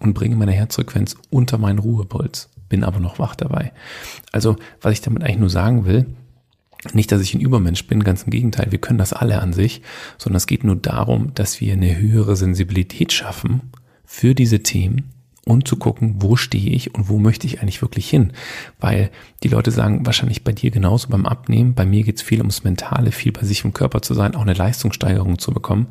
[0.00, 3.72] und bringe meine Herzfrequenz unter meinen Ruhepuls, bin aber noch wach dabei.
[4.32, 6.06] Also, was ich damit eigentlich nur sagen will,
[6.92, 9.82] nicht, dass ich ein Übermensch bin, ganz im Gegenteil, wir können das alle an sich,
[10.18, 13.72] sondern es geht nur darum, dass wir eine höhere Sensibilität schaffen
[14.04, 15.12] für diese Themen
[15.44, 18.32] und zu gucken, wo stehe ich und wo möchte ich eigentlich wirklich hin.
[18.78, 19.10] Weil
[19.42, 22.64] die Leute sagen wahrscheinlich bei dir genauso beim Abnehmen, bei mir geht es viel ums
[22.64, 25.88] Mentale, viel bei sich im Körper zu sein, auch eine Leistungssteigerung zu bekommen.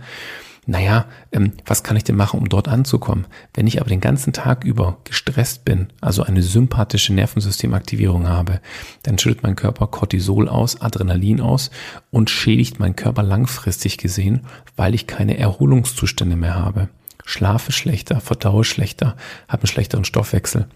[0.68, 3.26] Naja, ähm, was kann ich denn machen, um dort anzukommen?
[3.54, 8.62] Wenn ich aber den ganzen Tag über gestresst bin, also eine sympathische Nervensystemaktivierung habe,
[9.04, 11.72] dann schüttet mein Körper Cortisol aus, Adrenalin aus
[12.12, 14.42] und schädigt meinen Körper langfristig gesehen,
[14.76, 16.90] weil ich keine Erholungszustände mehr habe
[17.26, 19.16] schlafe schlechter, verdaue schlechter,
[19.48, 20.68] habe einen schlechteren Stoffwechsel.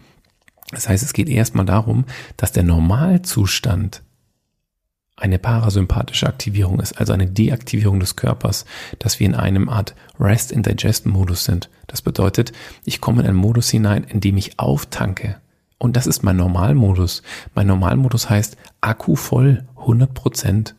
[0.71, 2.05] Das heißt, es geht erstmal darum,
[2.37, 4.01] dass der Normalzustand
[5.17, 8.65] eine parasympathische Aktivierung ist, also eine Deaktivierung des Körpers,
[8.99, 11.69] dass wir in einem Art Rest and Digest Modus sind.
[11.87, 12.51] Das bedeutet,
[12.83, 15.37] ich komme in einen Modus hinein, in dem ich auftanke.
[15.77, 17.21] Und das ist mein Normalmodus.
[17.53, 20.75] Mein Normalmodus heißt Akku voll, 100 Prozent.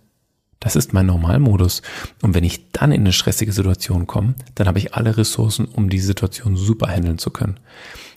[0.60, 1.82] Das ist mein Normalmodus.
[2.22, 5.90] Und wenn ich dann in eine stressige Situation komme, dann habe ich alle Ressourcen, um
[5.90, 7.60] die Situation super handeln zu können.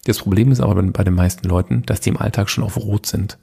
[0.06, 3.06] Das Problem ist aber bei den meisten Leuten, dass die im Alltag schon auf Rot
[3.06, 3.38] sind.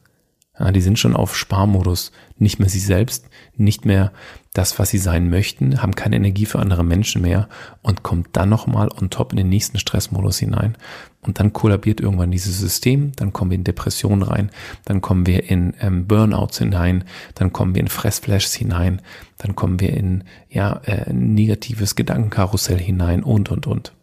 [0.59, 4.13] Ja, die sind schon auf Sparmodus, nicht mehr sie selbst, nicht mehr
[4.55, 7.49] das, was sie sein möchten, haben keine Energie für andere Menschen mehr
[7.83, 10.77] und kommt dann nochmal on top in den nächsten Stressmodus hinein.
[11.21, 14.51] Und dann kollabiert irgendwann dieses System, dann kommen wir in Depressionen rein,
[14.85, 19.03] dann kommen wir in ähm, Burnouts hinein, dann kommen wir in Fressflashs hinein,
[19.39, 23.96] dann kommen wir in ja äh, negatives Gedankenkarussell hinein und und und.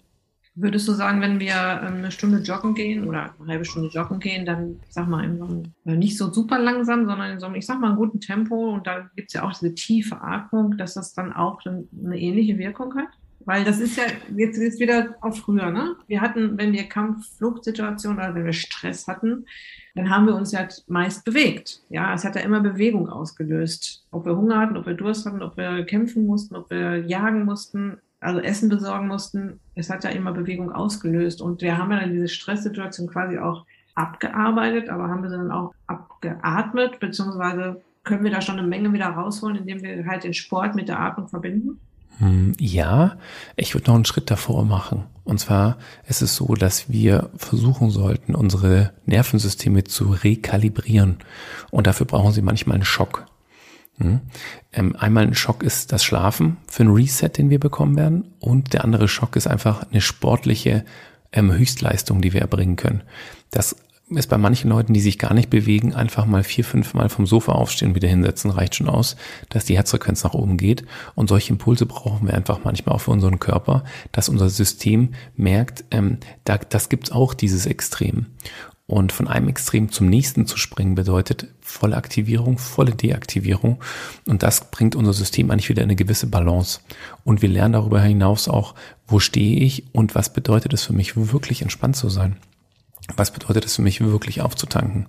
[0.56, 4.20] Würdest du sagen, wenn wir ähm, eine Stunde joggen gehen oder eine halbe Stunde joggen
[4.20, 7.48] gehen, dann, sag mal, in so einem, äh, nicht so super langsam, sondern in so
[7.48, 10.22] einem, ich sag mal, einen guten Tempo und da gibt es ja auch diese tiefe
[10.22, 13.10] Atmung, dass das dann auch eine ähnliche Wirkung hat?
[13.46, 14.04] Weil das ist ja
[14.36, 15.96] jetzt, jetzt wieder auf früher, ne?
[16.08, 19.46] Wir hatten, wenn wir Kampf-Fluchtsituationen oder wenn wir Stress hatten,
[19.96, 21.82] dann haben wir uns ja meist bewegt.
[21.90, 24.06] Ja, es hat ja immer Bewegung ausgelöst.
[24.12, 27.46] Ob wir Hunger hatten, ob wir Durst hatten, ob wir kämpfen mussten, ob wir jagen
[27.46, 31.42] mussten also Essen besorgen mussten, es hat ja immer Bewegung ausgelöst.
[31.42, 35.52] Und wir haben ja dann diese Stresssituation quasi auch abgearbeitet, aber haben wir sie dann
[35.52, 40.34] auch abgeatmet, beziehungsweise können wir da schon eine Menge wieder rausholen, indem wir halt den
[40.34, 41.80] Sport mit der Atmung verbinden?
[42.20, 43.18] Hm, ja,
[43.56, 45.06] ich würde noch einen Schritt davor machen.
[45.24, 51.18] Und zwar ist es so, dass wir versuchen sollten, unsere Nervensysteme zu rekalibrieren.
[51.72, 53.26] Und dafür brauchen sie manchmal einen Schock.
[53.98, 54.22] Mhm.
[54.72, 58.34] Ähm, einmal ein Schock ist das Schlafen für einen Reset, den wir bekommen werden.
[58.40, 60.86] Und der andere Schock ist einfach eine sportliche
[61.32, 63.04] ähm, Höchstleistung, die wir erbringen können.
[63.52, 63.76] Das
[64.10, 67.26] ist bei manchen Leuten, die sich gar nicht bewegen, einfach mal vier, fünf Mal vom
[67.26, 69.16] Sofa aufstehen und wieder hinsetzen, reicht schon aus,
[69.50, 70.86] dass die Herzfrequenz nach oben geht.
[71.16, 75.86] Und solche Impulse brauchen wir einfach manchmal auch für unseren Körper, dass unser System merkt,
[75.92, 78.28] ähm, da, das gibt's auch, dieses Extrem.
[78.86, 83.82] Und von einem Extrem zum nächsten zu springen bedeutet volle Aktivierung, volle Deaktivierung.
[84.28, 86.82] Und das bringt unser System eigentlich wieder in eine gewisse Balance.
[87.24, 88.76] Und wir lernen darüber hinaus auch,
[89.08, 92.36] wo stehe ich und was bedeutet es für mich, wirklich entspannt zu sein.
[93.16, 95.08] Was bedeutet es für mich, wirklich aufzutanken?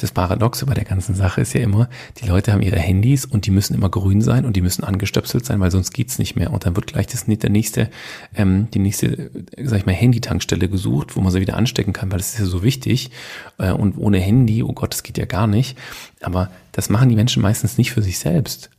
[0.00, 3.46] Das Paradoxe bei der ganzen Sache ist ja immer, die Leute haben ihre Handys und
[3.46, 6.52] die müssen immer grün sein und die müssen angestöpselt sein, weil sonst geht's nicht mehr.
[6.52, 7.90] Und dann wird gleich das, der nächste,
[8.34, 9.30] ähm, die nächste,
[9.62, 12.46] sag ich mal, Handytankstelle gesucht, wo man sie wieder anstecken kann, weil das ist ja
[12.46, 13.10] so wichtig.
[13.58, 15.76] Äh, und ohne Handy, oh Gott, das geht ja gar nicht.
[16.22, 18.70] Aber das machen die Menschen meistens nicht für sich selbst.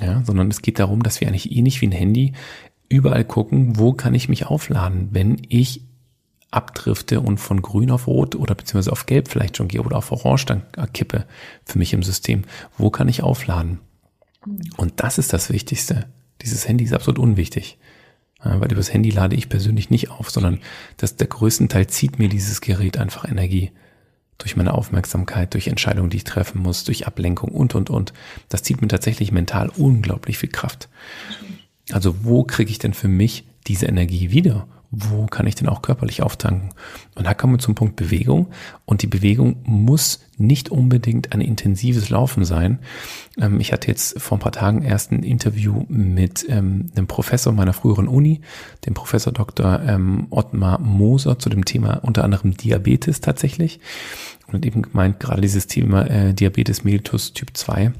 [0.00, 2.32] Ja, sondern es geht darum, dass wir eigentlich ähnlich wie ein Handy
[2.88, 5.82] überall gucken, wo kann ich mich aufladen, wenn ich
[6.52, 10.12] abdrifte und von grün auf rot oder beziehungsweise auf gelb vielleicht schon gehe oder auf
[10.12, 10.62] orange dann
[10.92, 11.24] kippe
[11.64, 12.42] für mich im System.
[12.78, 13.80] Wo kann ich aufladen?
[14.76, 16.06] Und das ist das Wichtigste.
[16.42, 17.78] Dieses Handy ist absolut unwichtig.
[18.42, 20.58] Weil über das Handy lade ich persönlich nicht auf, sondern
[20.96, 23.70] das, der größten Teil zieht mir dieses Gerät einfach Energie.
[24.38, 28.12] Durch meine Aufmerksamkeit, durch Entscheidungen, die ich treffen muss, durch Ablenkung und, und, und.
[28.48, 30.88] Das zieht mir tatsächlich mental unglaublich viel Kraft.
[31.92, 34.66] Also wo kriege ich denn für mich diese Energie wieder?
[34.94, 36.68] Wo kann ich denn auch körperlich auftanken?
[37.14, 38.48] Und da kommen wir zum Punkt Bewegung.
[38.84, 42.78] Und die Bewegung muss nicht unbedingt ein intensives Laufen sein.
[43.40, 47.54] Ähm, ich hatte jetzt vor ein paar Tagen erst ein Interview mit ähm, einem Professor
[47.54, 48.42] meiner früheren Uni,
[48.84, 49.80] dem Professor Dr.
[49.80, 53.80] Ähm, Ottmar Moser zu dem Thema unter anderem Diabetes tatsächlich.
[54.52, 57.92] Und eben gemeint, gerade dieses Thema äh, Diabetes mellitus Typ 2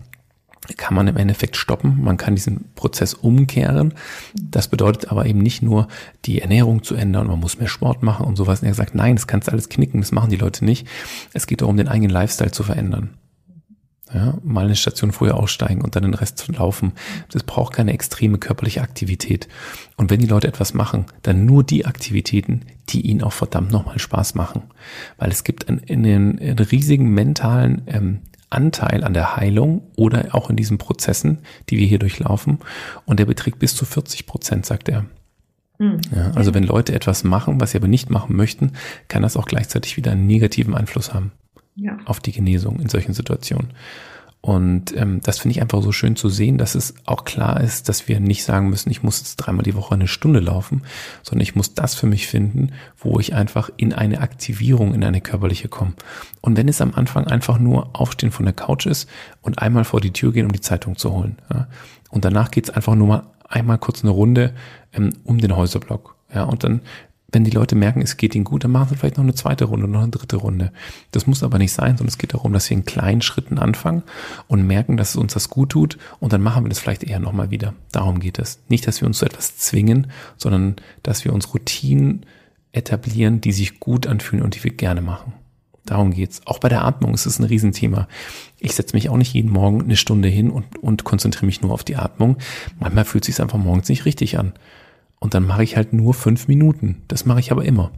[0.77, 2.03] kann man im Endeffekt stoppen.
[2.03, 3.95] Man kann diesen Prozess umkehren.
[4.35, 5.89] Das bedeutet aber eben nicht nur,
[6.25, 8.61] die Ernährung zu ändern, man muss mehr Sport machen und sowas.
[8.61, 10.87] Und er gesagt, nein, das kannst du alles knicken, das machen die Leute nicht.
[11.33, 13.11] Es geht darum, den eigenen Lifestyle zu verändern.
[14.15, 16.93] Ja, mal eine Station vorher aussteigen und dann den Rest zu laufen.
[17.31, 19.49] Das braucht keine extreme körperliche Aktivität.
[19.97, 23.99] Und wenn die Leute etwas machen, dann nur die Aktivitäten, die ihnen auch verdammt nochmal
[23.99, 24.65] Spaß machen.
[25.17, 28.21] Weil es gibt einen, einen, einen riesigen mentalen ähm,
[28.53, 31.39] Anteil an der Heilung oder auch in diesen Prozessen,
[31.69, 32.59] die wir hier durchlaufen.
[33.07, 35.07] Und der beträgt bis zu 40 Prozent, sagt er.
[35.79, 36.01] Hm.
[36.15, 38.73] Ja, also wenn Leute etwas machen, was sie aber nicht machen möchten,
[39.09, 41.33] kann das auch gleichzeitig wieder einen negativen Einfluss haben
[41.75, 41.97] ja.
[42.05, 43.69] auf die Genesung in solchen Situationen.
[44.45, 47.89] Und ähm, das finde ich einfach so schön zu sehen, dass es auch klar ist,
[47.89, 50.83] dass wir nicht sagen müssen, ich muss jetzt dreimal die Woche eine Stunde laufen,
[51.23, 55.21] sondern ich muss das für mich finden, wo ich einfach in eine Aktivierung, in eine
[55.21, 55.93] körperliche komme.
[56.41, 59.09] Und wenn es am Anfang einfach nur Aufstehen von der Couch ist
[59.43, 61.37] und einmal vor die Tür gehen, um die Zeitung zu holen.
[61.49, 61.69] Ja,
[62.11, 64.55] und danach geht's einfach nur mal einmal kurz eine Runde
[64.93, 66.17] ähm, um den Häuserblock.
[66.35, 66.81] Ja, und dann
[67.33, 69.65] wenn die Leute merken, es geht ihnen gut, dann machen sie vielleicht noch eine zweite
[69.65, 70.71] Runde, noch eine dritte Runde.
[71.11, 74.03] Das muss aber nicht sein, sondern es geht darum, dass wir in kleinen Schritten anfangen
[74.49, 77.19] und merken, dass es uns das gut tut und dann machen wir das vielleicht eher
[77.19, 77.75] nochmal wieder.
[77.91, 78.61] Darum geht es.
[78.69, 82.27] Nicht, dass wir uns zu etwas zwingen, sondern dass wir uns Routinen
[82.73, 85.33] etablieren, die sich gut anfühlen und die wir gerne machen.
[85.85, 86.43] Darum geht's.
[86.47, 88.07] Auch bei der Atmung ist es ein Riesenthema.
[88.61, 91.73] Ich setze mich auch nicht jeden Morgen eine Stunde hin und, und konzentriere mich nur
[91.73, 92.37] auf die Atmung.
[92.79, 94.53] Manchmal fühlt es sich einfach morgens nicht richtig an.
[95.23, 97.03] Und dann mache ich halt nur fünf Minuten.
[97.07, 97.93] Das mache ich aber immer.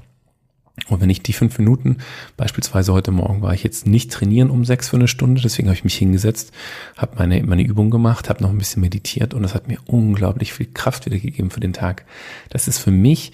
[0.89, 1.97] Und wenn ich die fünf Minuten,
[2.37, 5.75] beispielsweise heute Morgen war ich jetzt nicht trainieren um sechs für eine Stunde, deswegen habe
[5.75, 6.53] ich mich hingesetzt,
[6.99, 10.53] habe meine, meine Übung gemacht, habe noch ein bisschen meditiert und das hat mir unglaublich
[10.53, 12.05] viel Kraft wiedergegeben für den Tag.
[12.51, 13.33] Das ist für mich,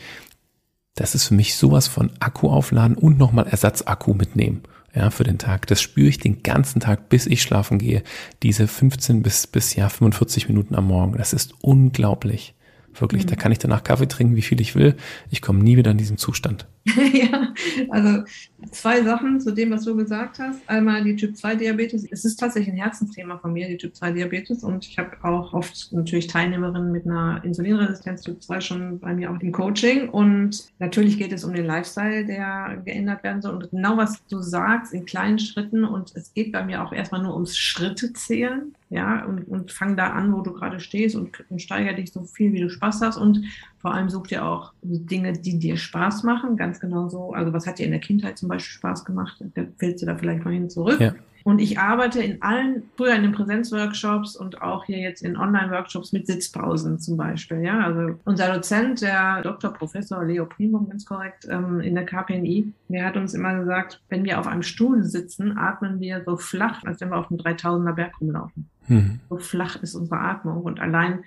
[0.94, 4.62] das ist für mich sowas von Akku aufladen und nochmal Ersatzakku mitnehmen.
[4.94, 5.66] Ja, für den Tag.
[5.66, 8.04] Das spüre ich den ganzen Tag, bis ich schlafen gehe.
[8.44, 11.18] Diese 15 bis, bis ja 45 Minuten am Morgen.
[11.18, 12.54] Das ist unglaublich.
[12.94, 13.28] Wirklich, mhm.
[13.28, 14.96] da kann ich danach Kaffee trinken, wie viel ich will.
[15.30, 16.66] Ich komme nie wieder in diesen Zustand.
[17.12, 17.52] ja,
[17.90, 18.24] also
[18.72, 20.60] zwei Sachen zu dem, was du gesagt hast.
[20.66, 22.06] Einmal die Typ-2-Diabetes.
[22.10, 24.64] Es ist tatsächlich ein Herzensthema von mir, die Typ-2-Diabetes.
[24.64, 29.30] Und ich habe auch oft natürlich Teilnehmerinnen mit einer Insulinresistenz Typ 2 schon bei mir
[29.30, 30.08] auch im Coaching.
[30.08, 33.54] Und natürlich geht es um den Lifestyle, der geändert werden soll.
[33.56, 35.84] Und genau was du sagst, in kleinen Schritten.
[35.84, 38.74] Und es geht bei mir auch erstmal nur ums Schritte zählen.
[38.88, 42.24] Ja, und, und fang da an, wo du gerade stehst und, und steiger dich so
[42.24, 43.18] viel, wie du Spaß hast.
[43.18, 43.44] Und
[43.80, 47.32] vor allem such dir auch Dinge, die dir Spaß machen, ganz genau so.
[47.32, 49.42] Also was hat dir in der Kindheit zum Beispiel Spaß gemacht?
[49.54, 51.00] Da fällst du da vielleicht mal hin zurück.
[51.00, 51.14] Ja.
[51.44, 56.12] Und ich arbeite in allen, früher in den Präsenzworkshops und auch hier jetzt in Online-Workshops
[56.12, 57.62] mit Sitzpausen zum Beispiel.
[57.62, 59.72] Ja, also unser Dozent, der Dr.
[59.72, 64.24] Professor Leo Primum, ganz korrekt, ähm, in der KPNI, der hat uns immer gesagt, wenn
[64.24, 67.94] wir auf einem Stuhl sitzen, atmen wir so flach, als wenn wir auf einem 3000er
[67.94, 68.68] Berg rumlaufen.
[68.88, 69.20] Mhm.
[69.30, 71.24] So flach ist unsere Atmung und allein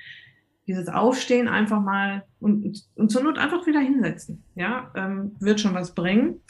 [0.68, 5.74] dieses Aufstehen einfach mal und, und zur Not einfach wieder hinsetzen, ja, ähm, wird schon
[5.74, 6.42] was bringen.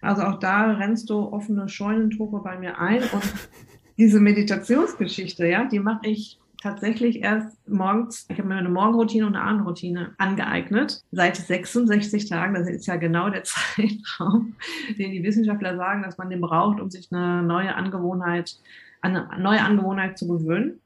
[0.00, 3.22] Also auch da rennst du offene Scheunentore bei mir ein und
[3.98, 9.34] diese Meditationsgeschichte, ja, die mache ich tatsächlich erst morgens, ich habe mir eine Morgenroutine und
[9.34, 14.56] eine Abendroutine angeeignet, seit 66 Tagen, das ist ja genau der Zeitraum,
[14.98, 18.56] den die Wissenschaftler sagen, dass man den braucht, um sich eine neue Angewohnheit,
[19.00, 20.80] eine neue Angewohnheit zu gewöhnen.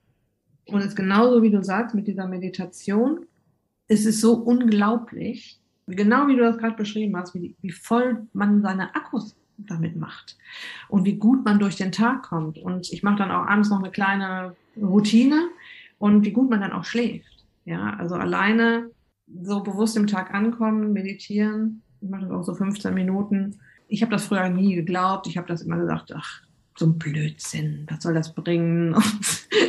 [0.66, 3.26] Und es ist genauso, wie du sagst, mit dieser Meditation.
[3.88, 8.62] Es ist so unglaublich, genau wie du das gerade beschrieben hast, wie, wie voll man
[8.62, 10.36] seine Akkus damit macht
[10.88, 12.58] und wie gut man durch den Tag kommt.
[12.58, 15.48] Und ich mache dann auch abends noch eine kleine Routine
[15.98, 17.44] und wie gut man dann auch schläft.
[17.64, 18.90] Ja, also alleine
[19.42, 21.82] so bewusst im Tag ankommen, meditieren.
[22.00, 23.60] Ich mache das auch so 15 Minuten.
[23.88, 25.26] Ich habe das früher nie geglaubt.
[25.26, 26.42] Ich habe das immer gesagt, ach,
[26.76, 28.94] so ein Blödsinn, was soll das bringen?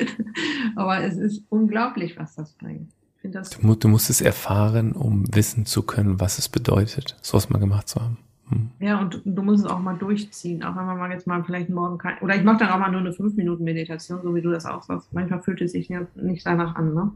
[0.75, 2.91] Aber es ist unglaublich, was das bringt.
[3.23, 7.57] Das du, du, musst es erfahren, um wissen zu können, was es bedeutet, sowas mal
[7.57, 8.17] gemacht zu haben.
[8.49, 8.69] Hm.
[8.79, 11.69] Ja, und du musst es auch mal durchziehen, auch wenn man mal jetzt mal vielleicht
[11.69, 14.41] morgen kein, oder ich mache dann auch mal nur eine 5 Minuten Meditation, so wie
[14.41, 15.11] du das auch sagst.
[15.13, 17.11] Manchmal fühlt es sich ja nicht danach an, ne?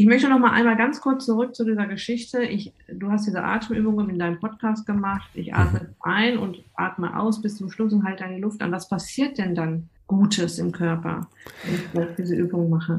[0.00, 2.42] Ich möchte noch mal einmal ganz kurz zurück zu dieser Geschichte.
[2.42, 5.28] Ich, du hast diese Atemübungen in deinem Podcast gemacht.
[5.34, 5.94] Ich atme mhm.
[6.00, 8.72] ein und atme aus bis zum Schluss und halte die Luft an.
[8.72, 11.28] Was passiert denn dann Gutes im Körper,
[11.92, 12.98] wenn ich diese Übung mache?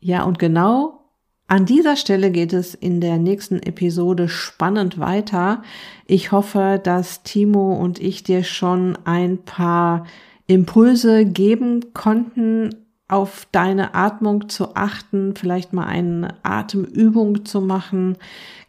[0.00, 1.12] Ja, und genau
[1.46, 5.62] an dieser Stelle geht es in der nächsten Episode spannend weiter.
[6.08, 10.08] Ich hoffe, dass Timo und ich dir schon ein paar
[10.48, 18.18] Impulse geben konnten, auf deine Atmung zu achten, vielleicht mal eine Atemübung zu machen.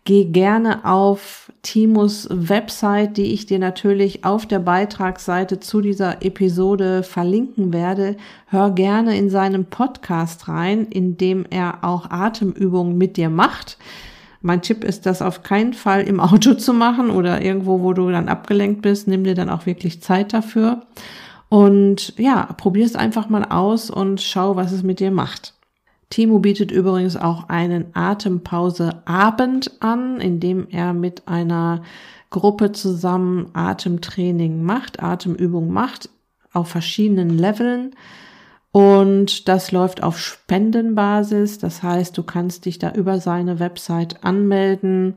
[0.05, 7.03] Geh gerne auf Timos Website, die ich dir natürlich auf der Beitragsseite zu dieser Episode
[7.03, 8.15] verlinken werde.
[8.47, 13.77] Hör gerne in seinem Podcast rein, in dem er auch Atemübungen mit dir macht.
[14.41, 18.09] Mein Tipp ist, das auf keinen Fall im Auto zu machen oder irgendwo, wo du
[18.09, 19.07] dann abgelenkt bist.
[19.07, 20.83] Nimm dir dann auch wirklich Zeit dafür.
[21.49, 25.55] Und ja, probier es einfach mal aus und schau, was es mit dir macht.
[26.09, 31.83] Timo bietet übrigens auch einen Atempause-Abend an, in dem er mit einer
[32.29, 36.09] Gruppe zusammen Atemtraining macht, Atemübung macht,
[36.53, 37.95] auf verschiedenen Leveln.
[38.71, 41.57] Und das läuft auf Spendenbasis.
[41.57, 45.15] Das heißt, du kannst dich da über seine Website anmelden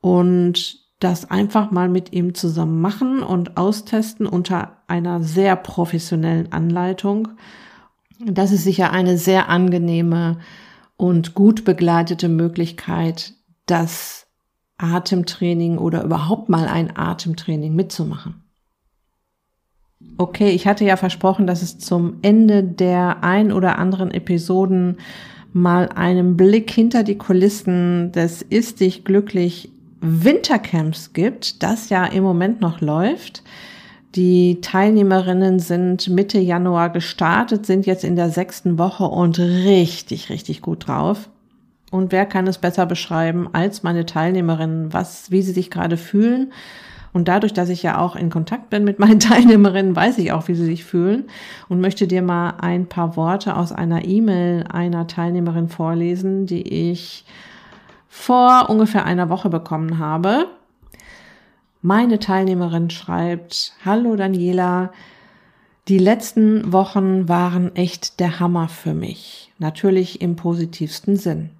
[0.00, 7.28] und das einfach mal mit ihm zusammen machen und austesten unter einer sehr professionellen Anleitung.
[8.24, 10.38] Das ist sicher eine sehr angenehme
[10.98, 13.32] und gut begleitete Möglichkeit,
[13.64, 14.26] das
[14.76, 18.42] Atemtraining oder überhaupt mal ein Atemtraining mitzumachen.
[20.18, 24.98] Okay, ich hatte ja versprochen, dass es zum Ende der ein oder anderen Episoden
[25.52, 32.22] mal einen Blick hinter die Kulissen des Ist dich glücklich Wintercamps gibt, das ja im
[32.22, 33.42] Moment noch läuft.
[34.16, 40.62] Die Teilnehmerinnen sind Mitte Januar gestartet, sind jetzt in der sechsten Woche und richtig, richtig
[40.62, 41.28] gut drauf.
[41.90, 46.52] Und wer kann es besser beschreiben als meine Teilnehmerinnen, was, wie sie sich gerade fühlen
[47.12, 50.48] Und dadurch, dass ich ja auch in Kontakt bin mit meinen Teilnehmerinnen, weiß ich auch,
[50.48, 51.24] wie sie sich fühlen
[51.68, 57.24] und möchte dir mal ein paar Worte aus einer E-Mail einer Teilnehmerin vorlesen, die ich
[58.10, 60.46] vor ungefähr einer Woche bekommen habe.
[61.80, 64.92] Meine Teilnehmerin schreibt, Hallo Daniela,
[65.88, 69.52] die letzten Wochen waren echt der Hammer für mich.
[69.58, 71.50] Natürlich im positivsten Sinn.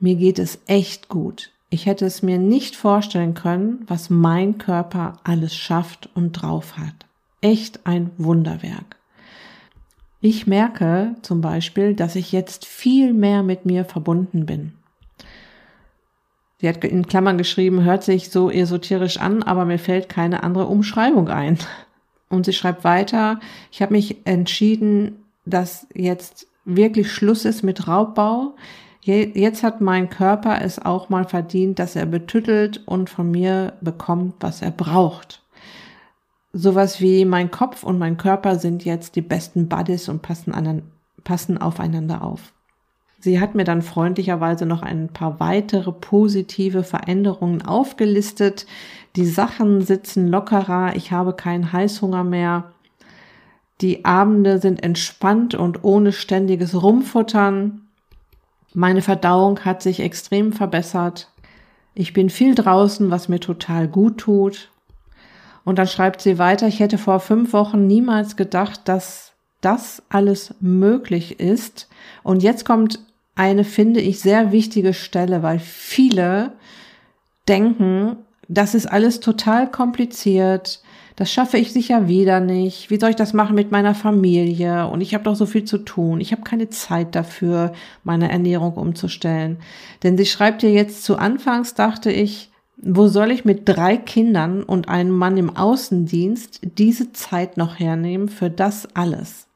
[0.00, 1.52] Mir geht es echt gut.
[1.70, 7.06] Ich hätte es mir nicht vorstellen können, was mein Körper alles schafft und drauf hat.
[7.40, 8.96] Echt ein Wunderwerk.
[10.20, 14.74] Ich merke zum Beispiel, dass ich jetzt viel mehr mit mir verbunden bin.
[16.62, 20.66] Sie hat in Klammern geschrieben, hört sich so esoterisch an, aber mir fällt keine andere
[20.66, 21.58] Umschreibung ein.
[22.28, 23.40] Und sie schreibt weiter,
[23.72, 28.54] ich habe mich entschieden, dass jetzt wirklich Schluss ist mit Raubbau.
[29.02, 34.36] Jetzt hat mein Körper es auch mal verdient, dass er betüttelt und von mir bekommt,
[34.38, 35.42] was er braucht.
[36.52, 40.82] Sowas wie mein Kopf und mein Körper sind jetzt die besten Buddies und passen, an,
[41.24, 42.52] passen aufeinander auf.
[43.22, 48.66] Sie hat mir dann freundlicherweise noch ein paar weitere positive Veränderungen aufgelistet.
[49.14, 52.72] Die Sachen sitzen lockerer, ich habe keinen Heißhunger mehr.
[53.80, 57.82] Die Abende sind entspannt und ohne ständiges Rumfuttern.
[58.74, 61.30] Meine Verdauung hat sich extrem verbessert.
[61.94, 64.68] Ich bin viel draußen, was mir total gut tut.
[65.62, 70.56] Und dann schreibt sie weiter, ich hätte vor fünf Wochen niemals gedacht, dass das alles
[70.58, 71.88] möglich ist.
[72.24, 72.98] Und jetzt kommt
[73.34, 76.52] eine, finde ich, sehr wichtige Stelle, weil viele
[77.48, 78.16] denken,
[78.48, 80.82] das ist alles total kompliziert,
[81.16, 82.90] das schaffe ich sicher wieder nicht.
[82.90, 84.88] Wie soll ich das machen mit meiner Familie?
[84.88, 86.20] Und ich habe doch so viel zu tun.
[86.20, 87.72] Ich habe keine Zeit dafür,
[88.02, 89.58] meine Ernährung umzustellen.
[90.02, 94.62] Denn sie schreibt dir jetzt zu Anfangs, dachte ich, wo soll ich mit drei Kindern
[94.62, 99.46] und einem Mann im Außendienst diese Zeit noch hernehmen für das alles?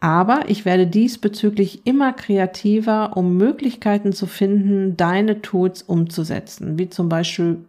[0.00, 7.08] Aber ich werde diesbezüglich immer kreativer, um Möglichkeiten zu finden, deine Tools umzusetzen, wie zum
[7.08, 7.64] Beispiel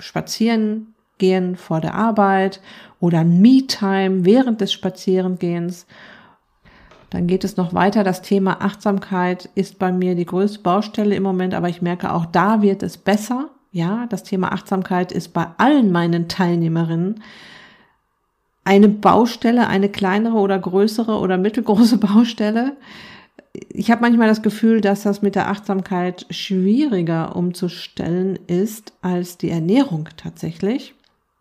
[0.00, 2.60] spazieren gehen vor der Arbeit
[3.00, 5.86] oder Me-Time während des Spazierengehens.
[7.10, 8.04] Dann geht es noch weiter.
[8.04, 12.26] Das Thema Achtsamkeit ist bei mir die größte Baustelle im Moment, aber ich merke auch
[12.26, 13.50] da wird es besser.
[13.70, 17.22] Ja, das Thema Achtsamkeit ist bei allen meinen Teilnehmerinnen
[18.68, 22.76] eine Baustelle, eine kleinere oder größere oder mittelgroße Baustelle.
[23.70, 29.48] Ich habe manchmal das Gefühl, dass das mit der Achtsamkeit schwieriger umzustellen ist als die
[29.48, 30.94] Ernährung tatsächlich.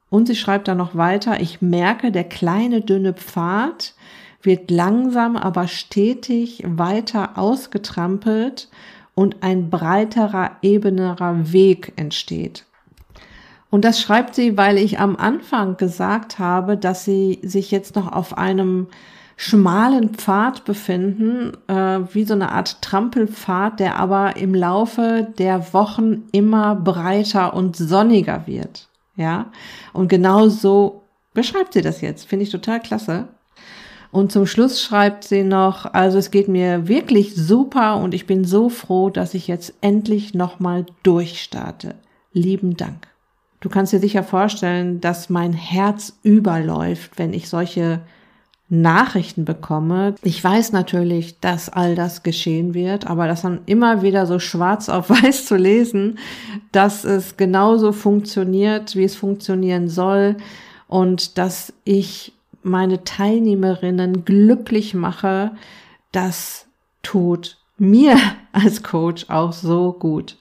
[0.10, 3.94] Und sie schreibt dann noch weiter, ich merke, der kleine dünne Pfad
[4.42, 8.70] wird langsam, aber stetig weiter ausgetrampelt
[9.16, 12.64] und ein breiterer, ebenerer Weg entsteht.
[13.70, 18.12] Und das schreibt sie, weil ich am Anfang gesagt habe, dass sie sich jetzt noch
[18.12, 18.88] auf einem
[19.36, 26.24] schmalen Pfad befinden, äh, wie so eine Art Trampelpfad, der aber im Laufe der Wochen
[26.32, 28.88] immer breiter und sonniger wird.
[29.16, 29.52] Ja,
[29.94, 31.04] und genau so
[31.34, 32.28] beschreibt sie das jetzt.
[32.28, 33.28] Finde ich total klasse.
[34.12, 38.46] Und zum Schluss schreibt sie noch, also es geht mir wirklich super und ich bin
[38.46, 41.96] so froh, dass ich jetzt endlich nochmal durchstarte.
[42.32, 43.08] Lieben Dank.
[43.60, 48.02] Du kannst dir sicher vorstellen, dass mein Herz überläuft, wenn ich solche
[48.70, 50.16] Nachrichten bekomme.
[50.24, 54.90] Ich weiß natürlich, dass all das geschehen wird, aber das dann immer wieder so schwarz
[54.90, 56.20] auf weiß zu lesen,
[56.72, 60.36] dass es genauso funktioniert, wie es funktionieren soll
[60.88, 65.52] und dass ich meine Teilnehmerinnen glücklich mache,
[66.12, 66.68] das
[67.04, 68.18] tut mir
[68.52, 70.38] als Coach auch so gut.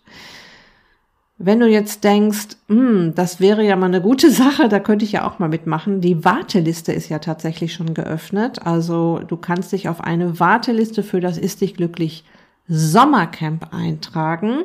[1.39, 5.13] Wenn du jetzt denkst, hm, das wäre ja mal eine gute Sache, da könnte ich
[5.13, 6.01] ja auch mal mitmachen.
[6.01, 8.67] Die Warteliste ist ja tatsächlich schon geöffnet.
[8.67, 12.25] Also du kannst dich auf eine Warteliste für das Ist dich glücklich
[12.69, 14.65] Sommercamp eintragen,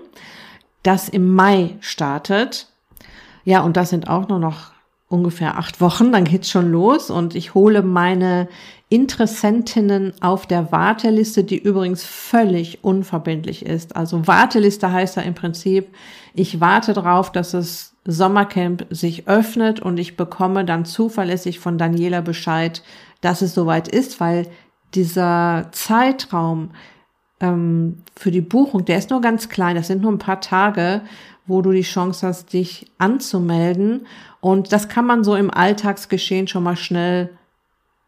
[0.82, 2.68] das im Mai startet.
[3.44, 4.71] Ja, und das sind auch nur noch
[5.12, 8.48] ungefähr acht Wochen, dann geht's schon los und ich hole meine
[8.90, 13.96] Interessentinnen auf der Warteliste, die übrigens völlig unverbindlich ist.
[13.96, 15.90] Also Warteliste heißt ja im Prinzip,
[16.34, 22.22] ich warte darauf, dass das Sommercamp sich öffnet und ich bekomme dann zuverlässig von Daniela
[22.22, 22.84] Bescheid,
[23.22, 24.48] dass es soweit ist, weil
[24.94, 26.72] dieser Zeitraum
[27.40, 31.02] ähm, für die Buchung, der ist nur ganz klein, das sind nur ein paar Tage,
[31.48, 34.08] wo du die Chance hast, dich anzumelden.
[34.42, 37.30] Und das kann man so im Alltagsgeschehen schon mal schnell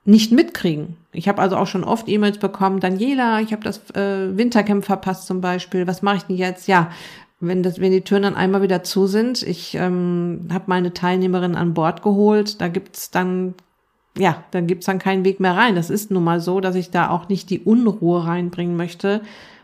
[0.03, 0.97] nicht mitkriegen.
[1.13, 5.27] Ich habe also auch schon oft E-Mails bekommen, Daniela, ich habe das äh, Wintercamp verpasst
[5.27, 6.67] zum Beispiel, was mache ich denn jetzt?
[6.67, 6.91] Ja,
[7.39, 11.55] wenn, das, wenn die Türen dann einmal wieder zu sind, ich ähm, habe meine Teilnehmerin
[11.55, 13.53] an Bord geholt, da gibt's dann,
[14.17, 15.75] ja, dann gibt's dann keinen Weg mehr rein.
[15.75, 19.21] Das ist nun mal so, dass ich da auch nicht die Unruhe reinbringen möchte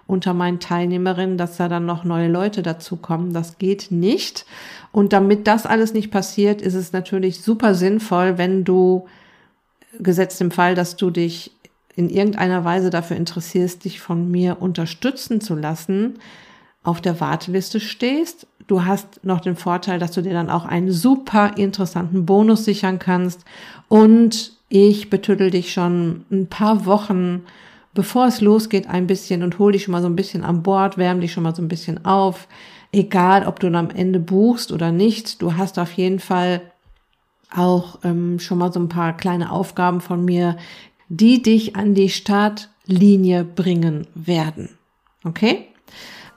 [0.09, 3.31] unter meinen Teilnehmerinnen, dass da dann noch neue Leute dazukommen.
[3.31, 4.45] Das geht nicht.
[4.91, 9.05] Und damit das alles nicht passiert, ist es natürlich super sinnvoll, wenn du,
[9.99, 11.51] gesetzt im Fall, dass du dich
[11.95, 16.15] in irgendeiner Weise dafür interessierst, dich von mir unterstützen zu lassen,
[16.83, 18.47] auf der Warteliste stehst.
[18.67, 22.97] Du hast noch den Vorteil, dass du dir dann auch einen super interessanten Bonus sichern
[22.97, 23.43] kannst.
[23.89, 27.43] Und ich betüttel dich schon ein paar Wochen,
[27.93, 30.97] bevor es losgeht, ein bisschen und hol dich schon mal so ein bisschen an Bord,
[30.97, 32.47] wärm dich schon mal so ein bisschen auf.
[32.91, 36.61] Egal, ob du dann am Ende buchst oder nicht, du hast auf jeden Fall
[37.55, 40.57] auch ähm, schon mal so ein paar kleine Aufgaben von mir,
[41.07, 44.69] die dich an die Startlinie bringen werden.
[45.23, 45.67] Okay?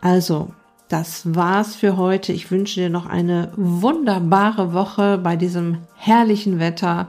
[0.01, 0.53] Also,
[0.89, 2.33] das war's für heute.
[2.33, 7.09] Ich wünsche dir noch eine wunderbare Woche bei diesem herrlichen Wetter.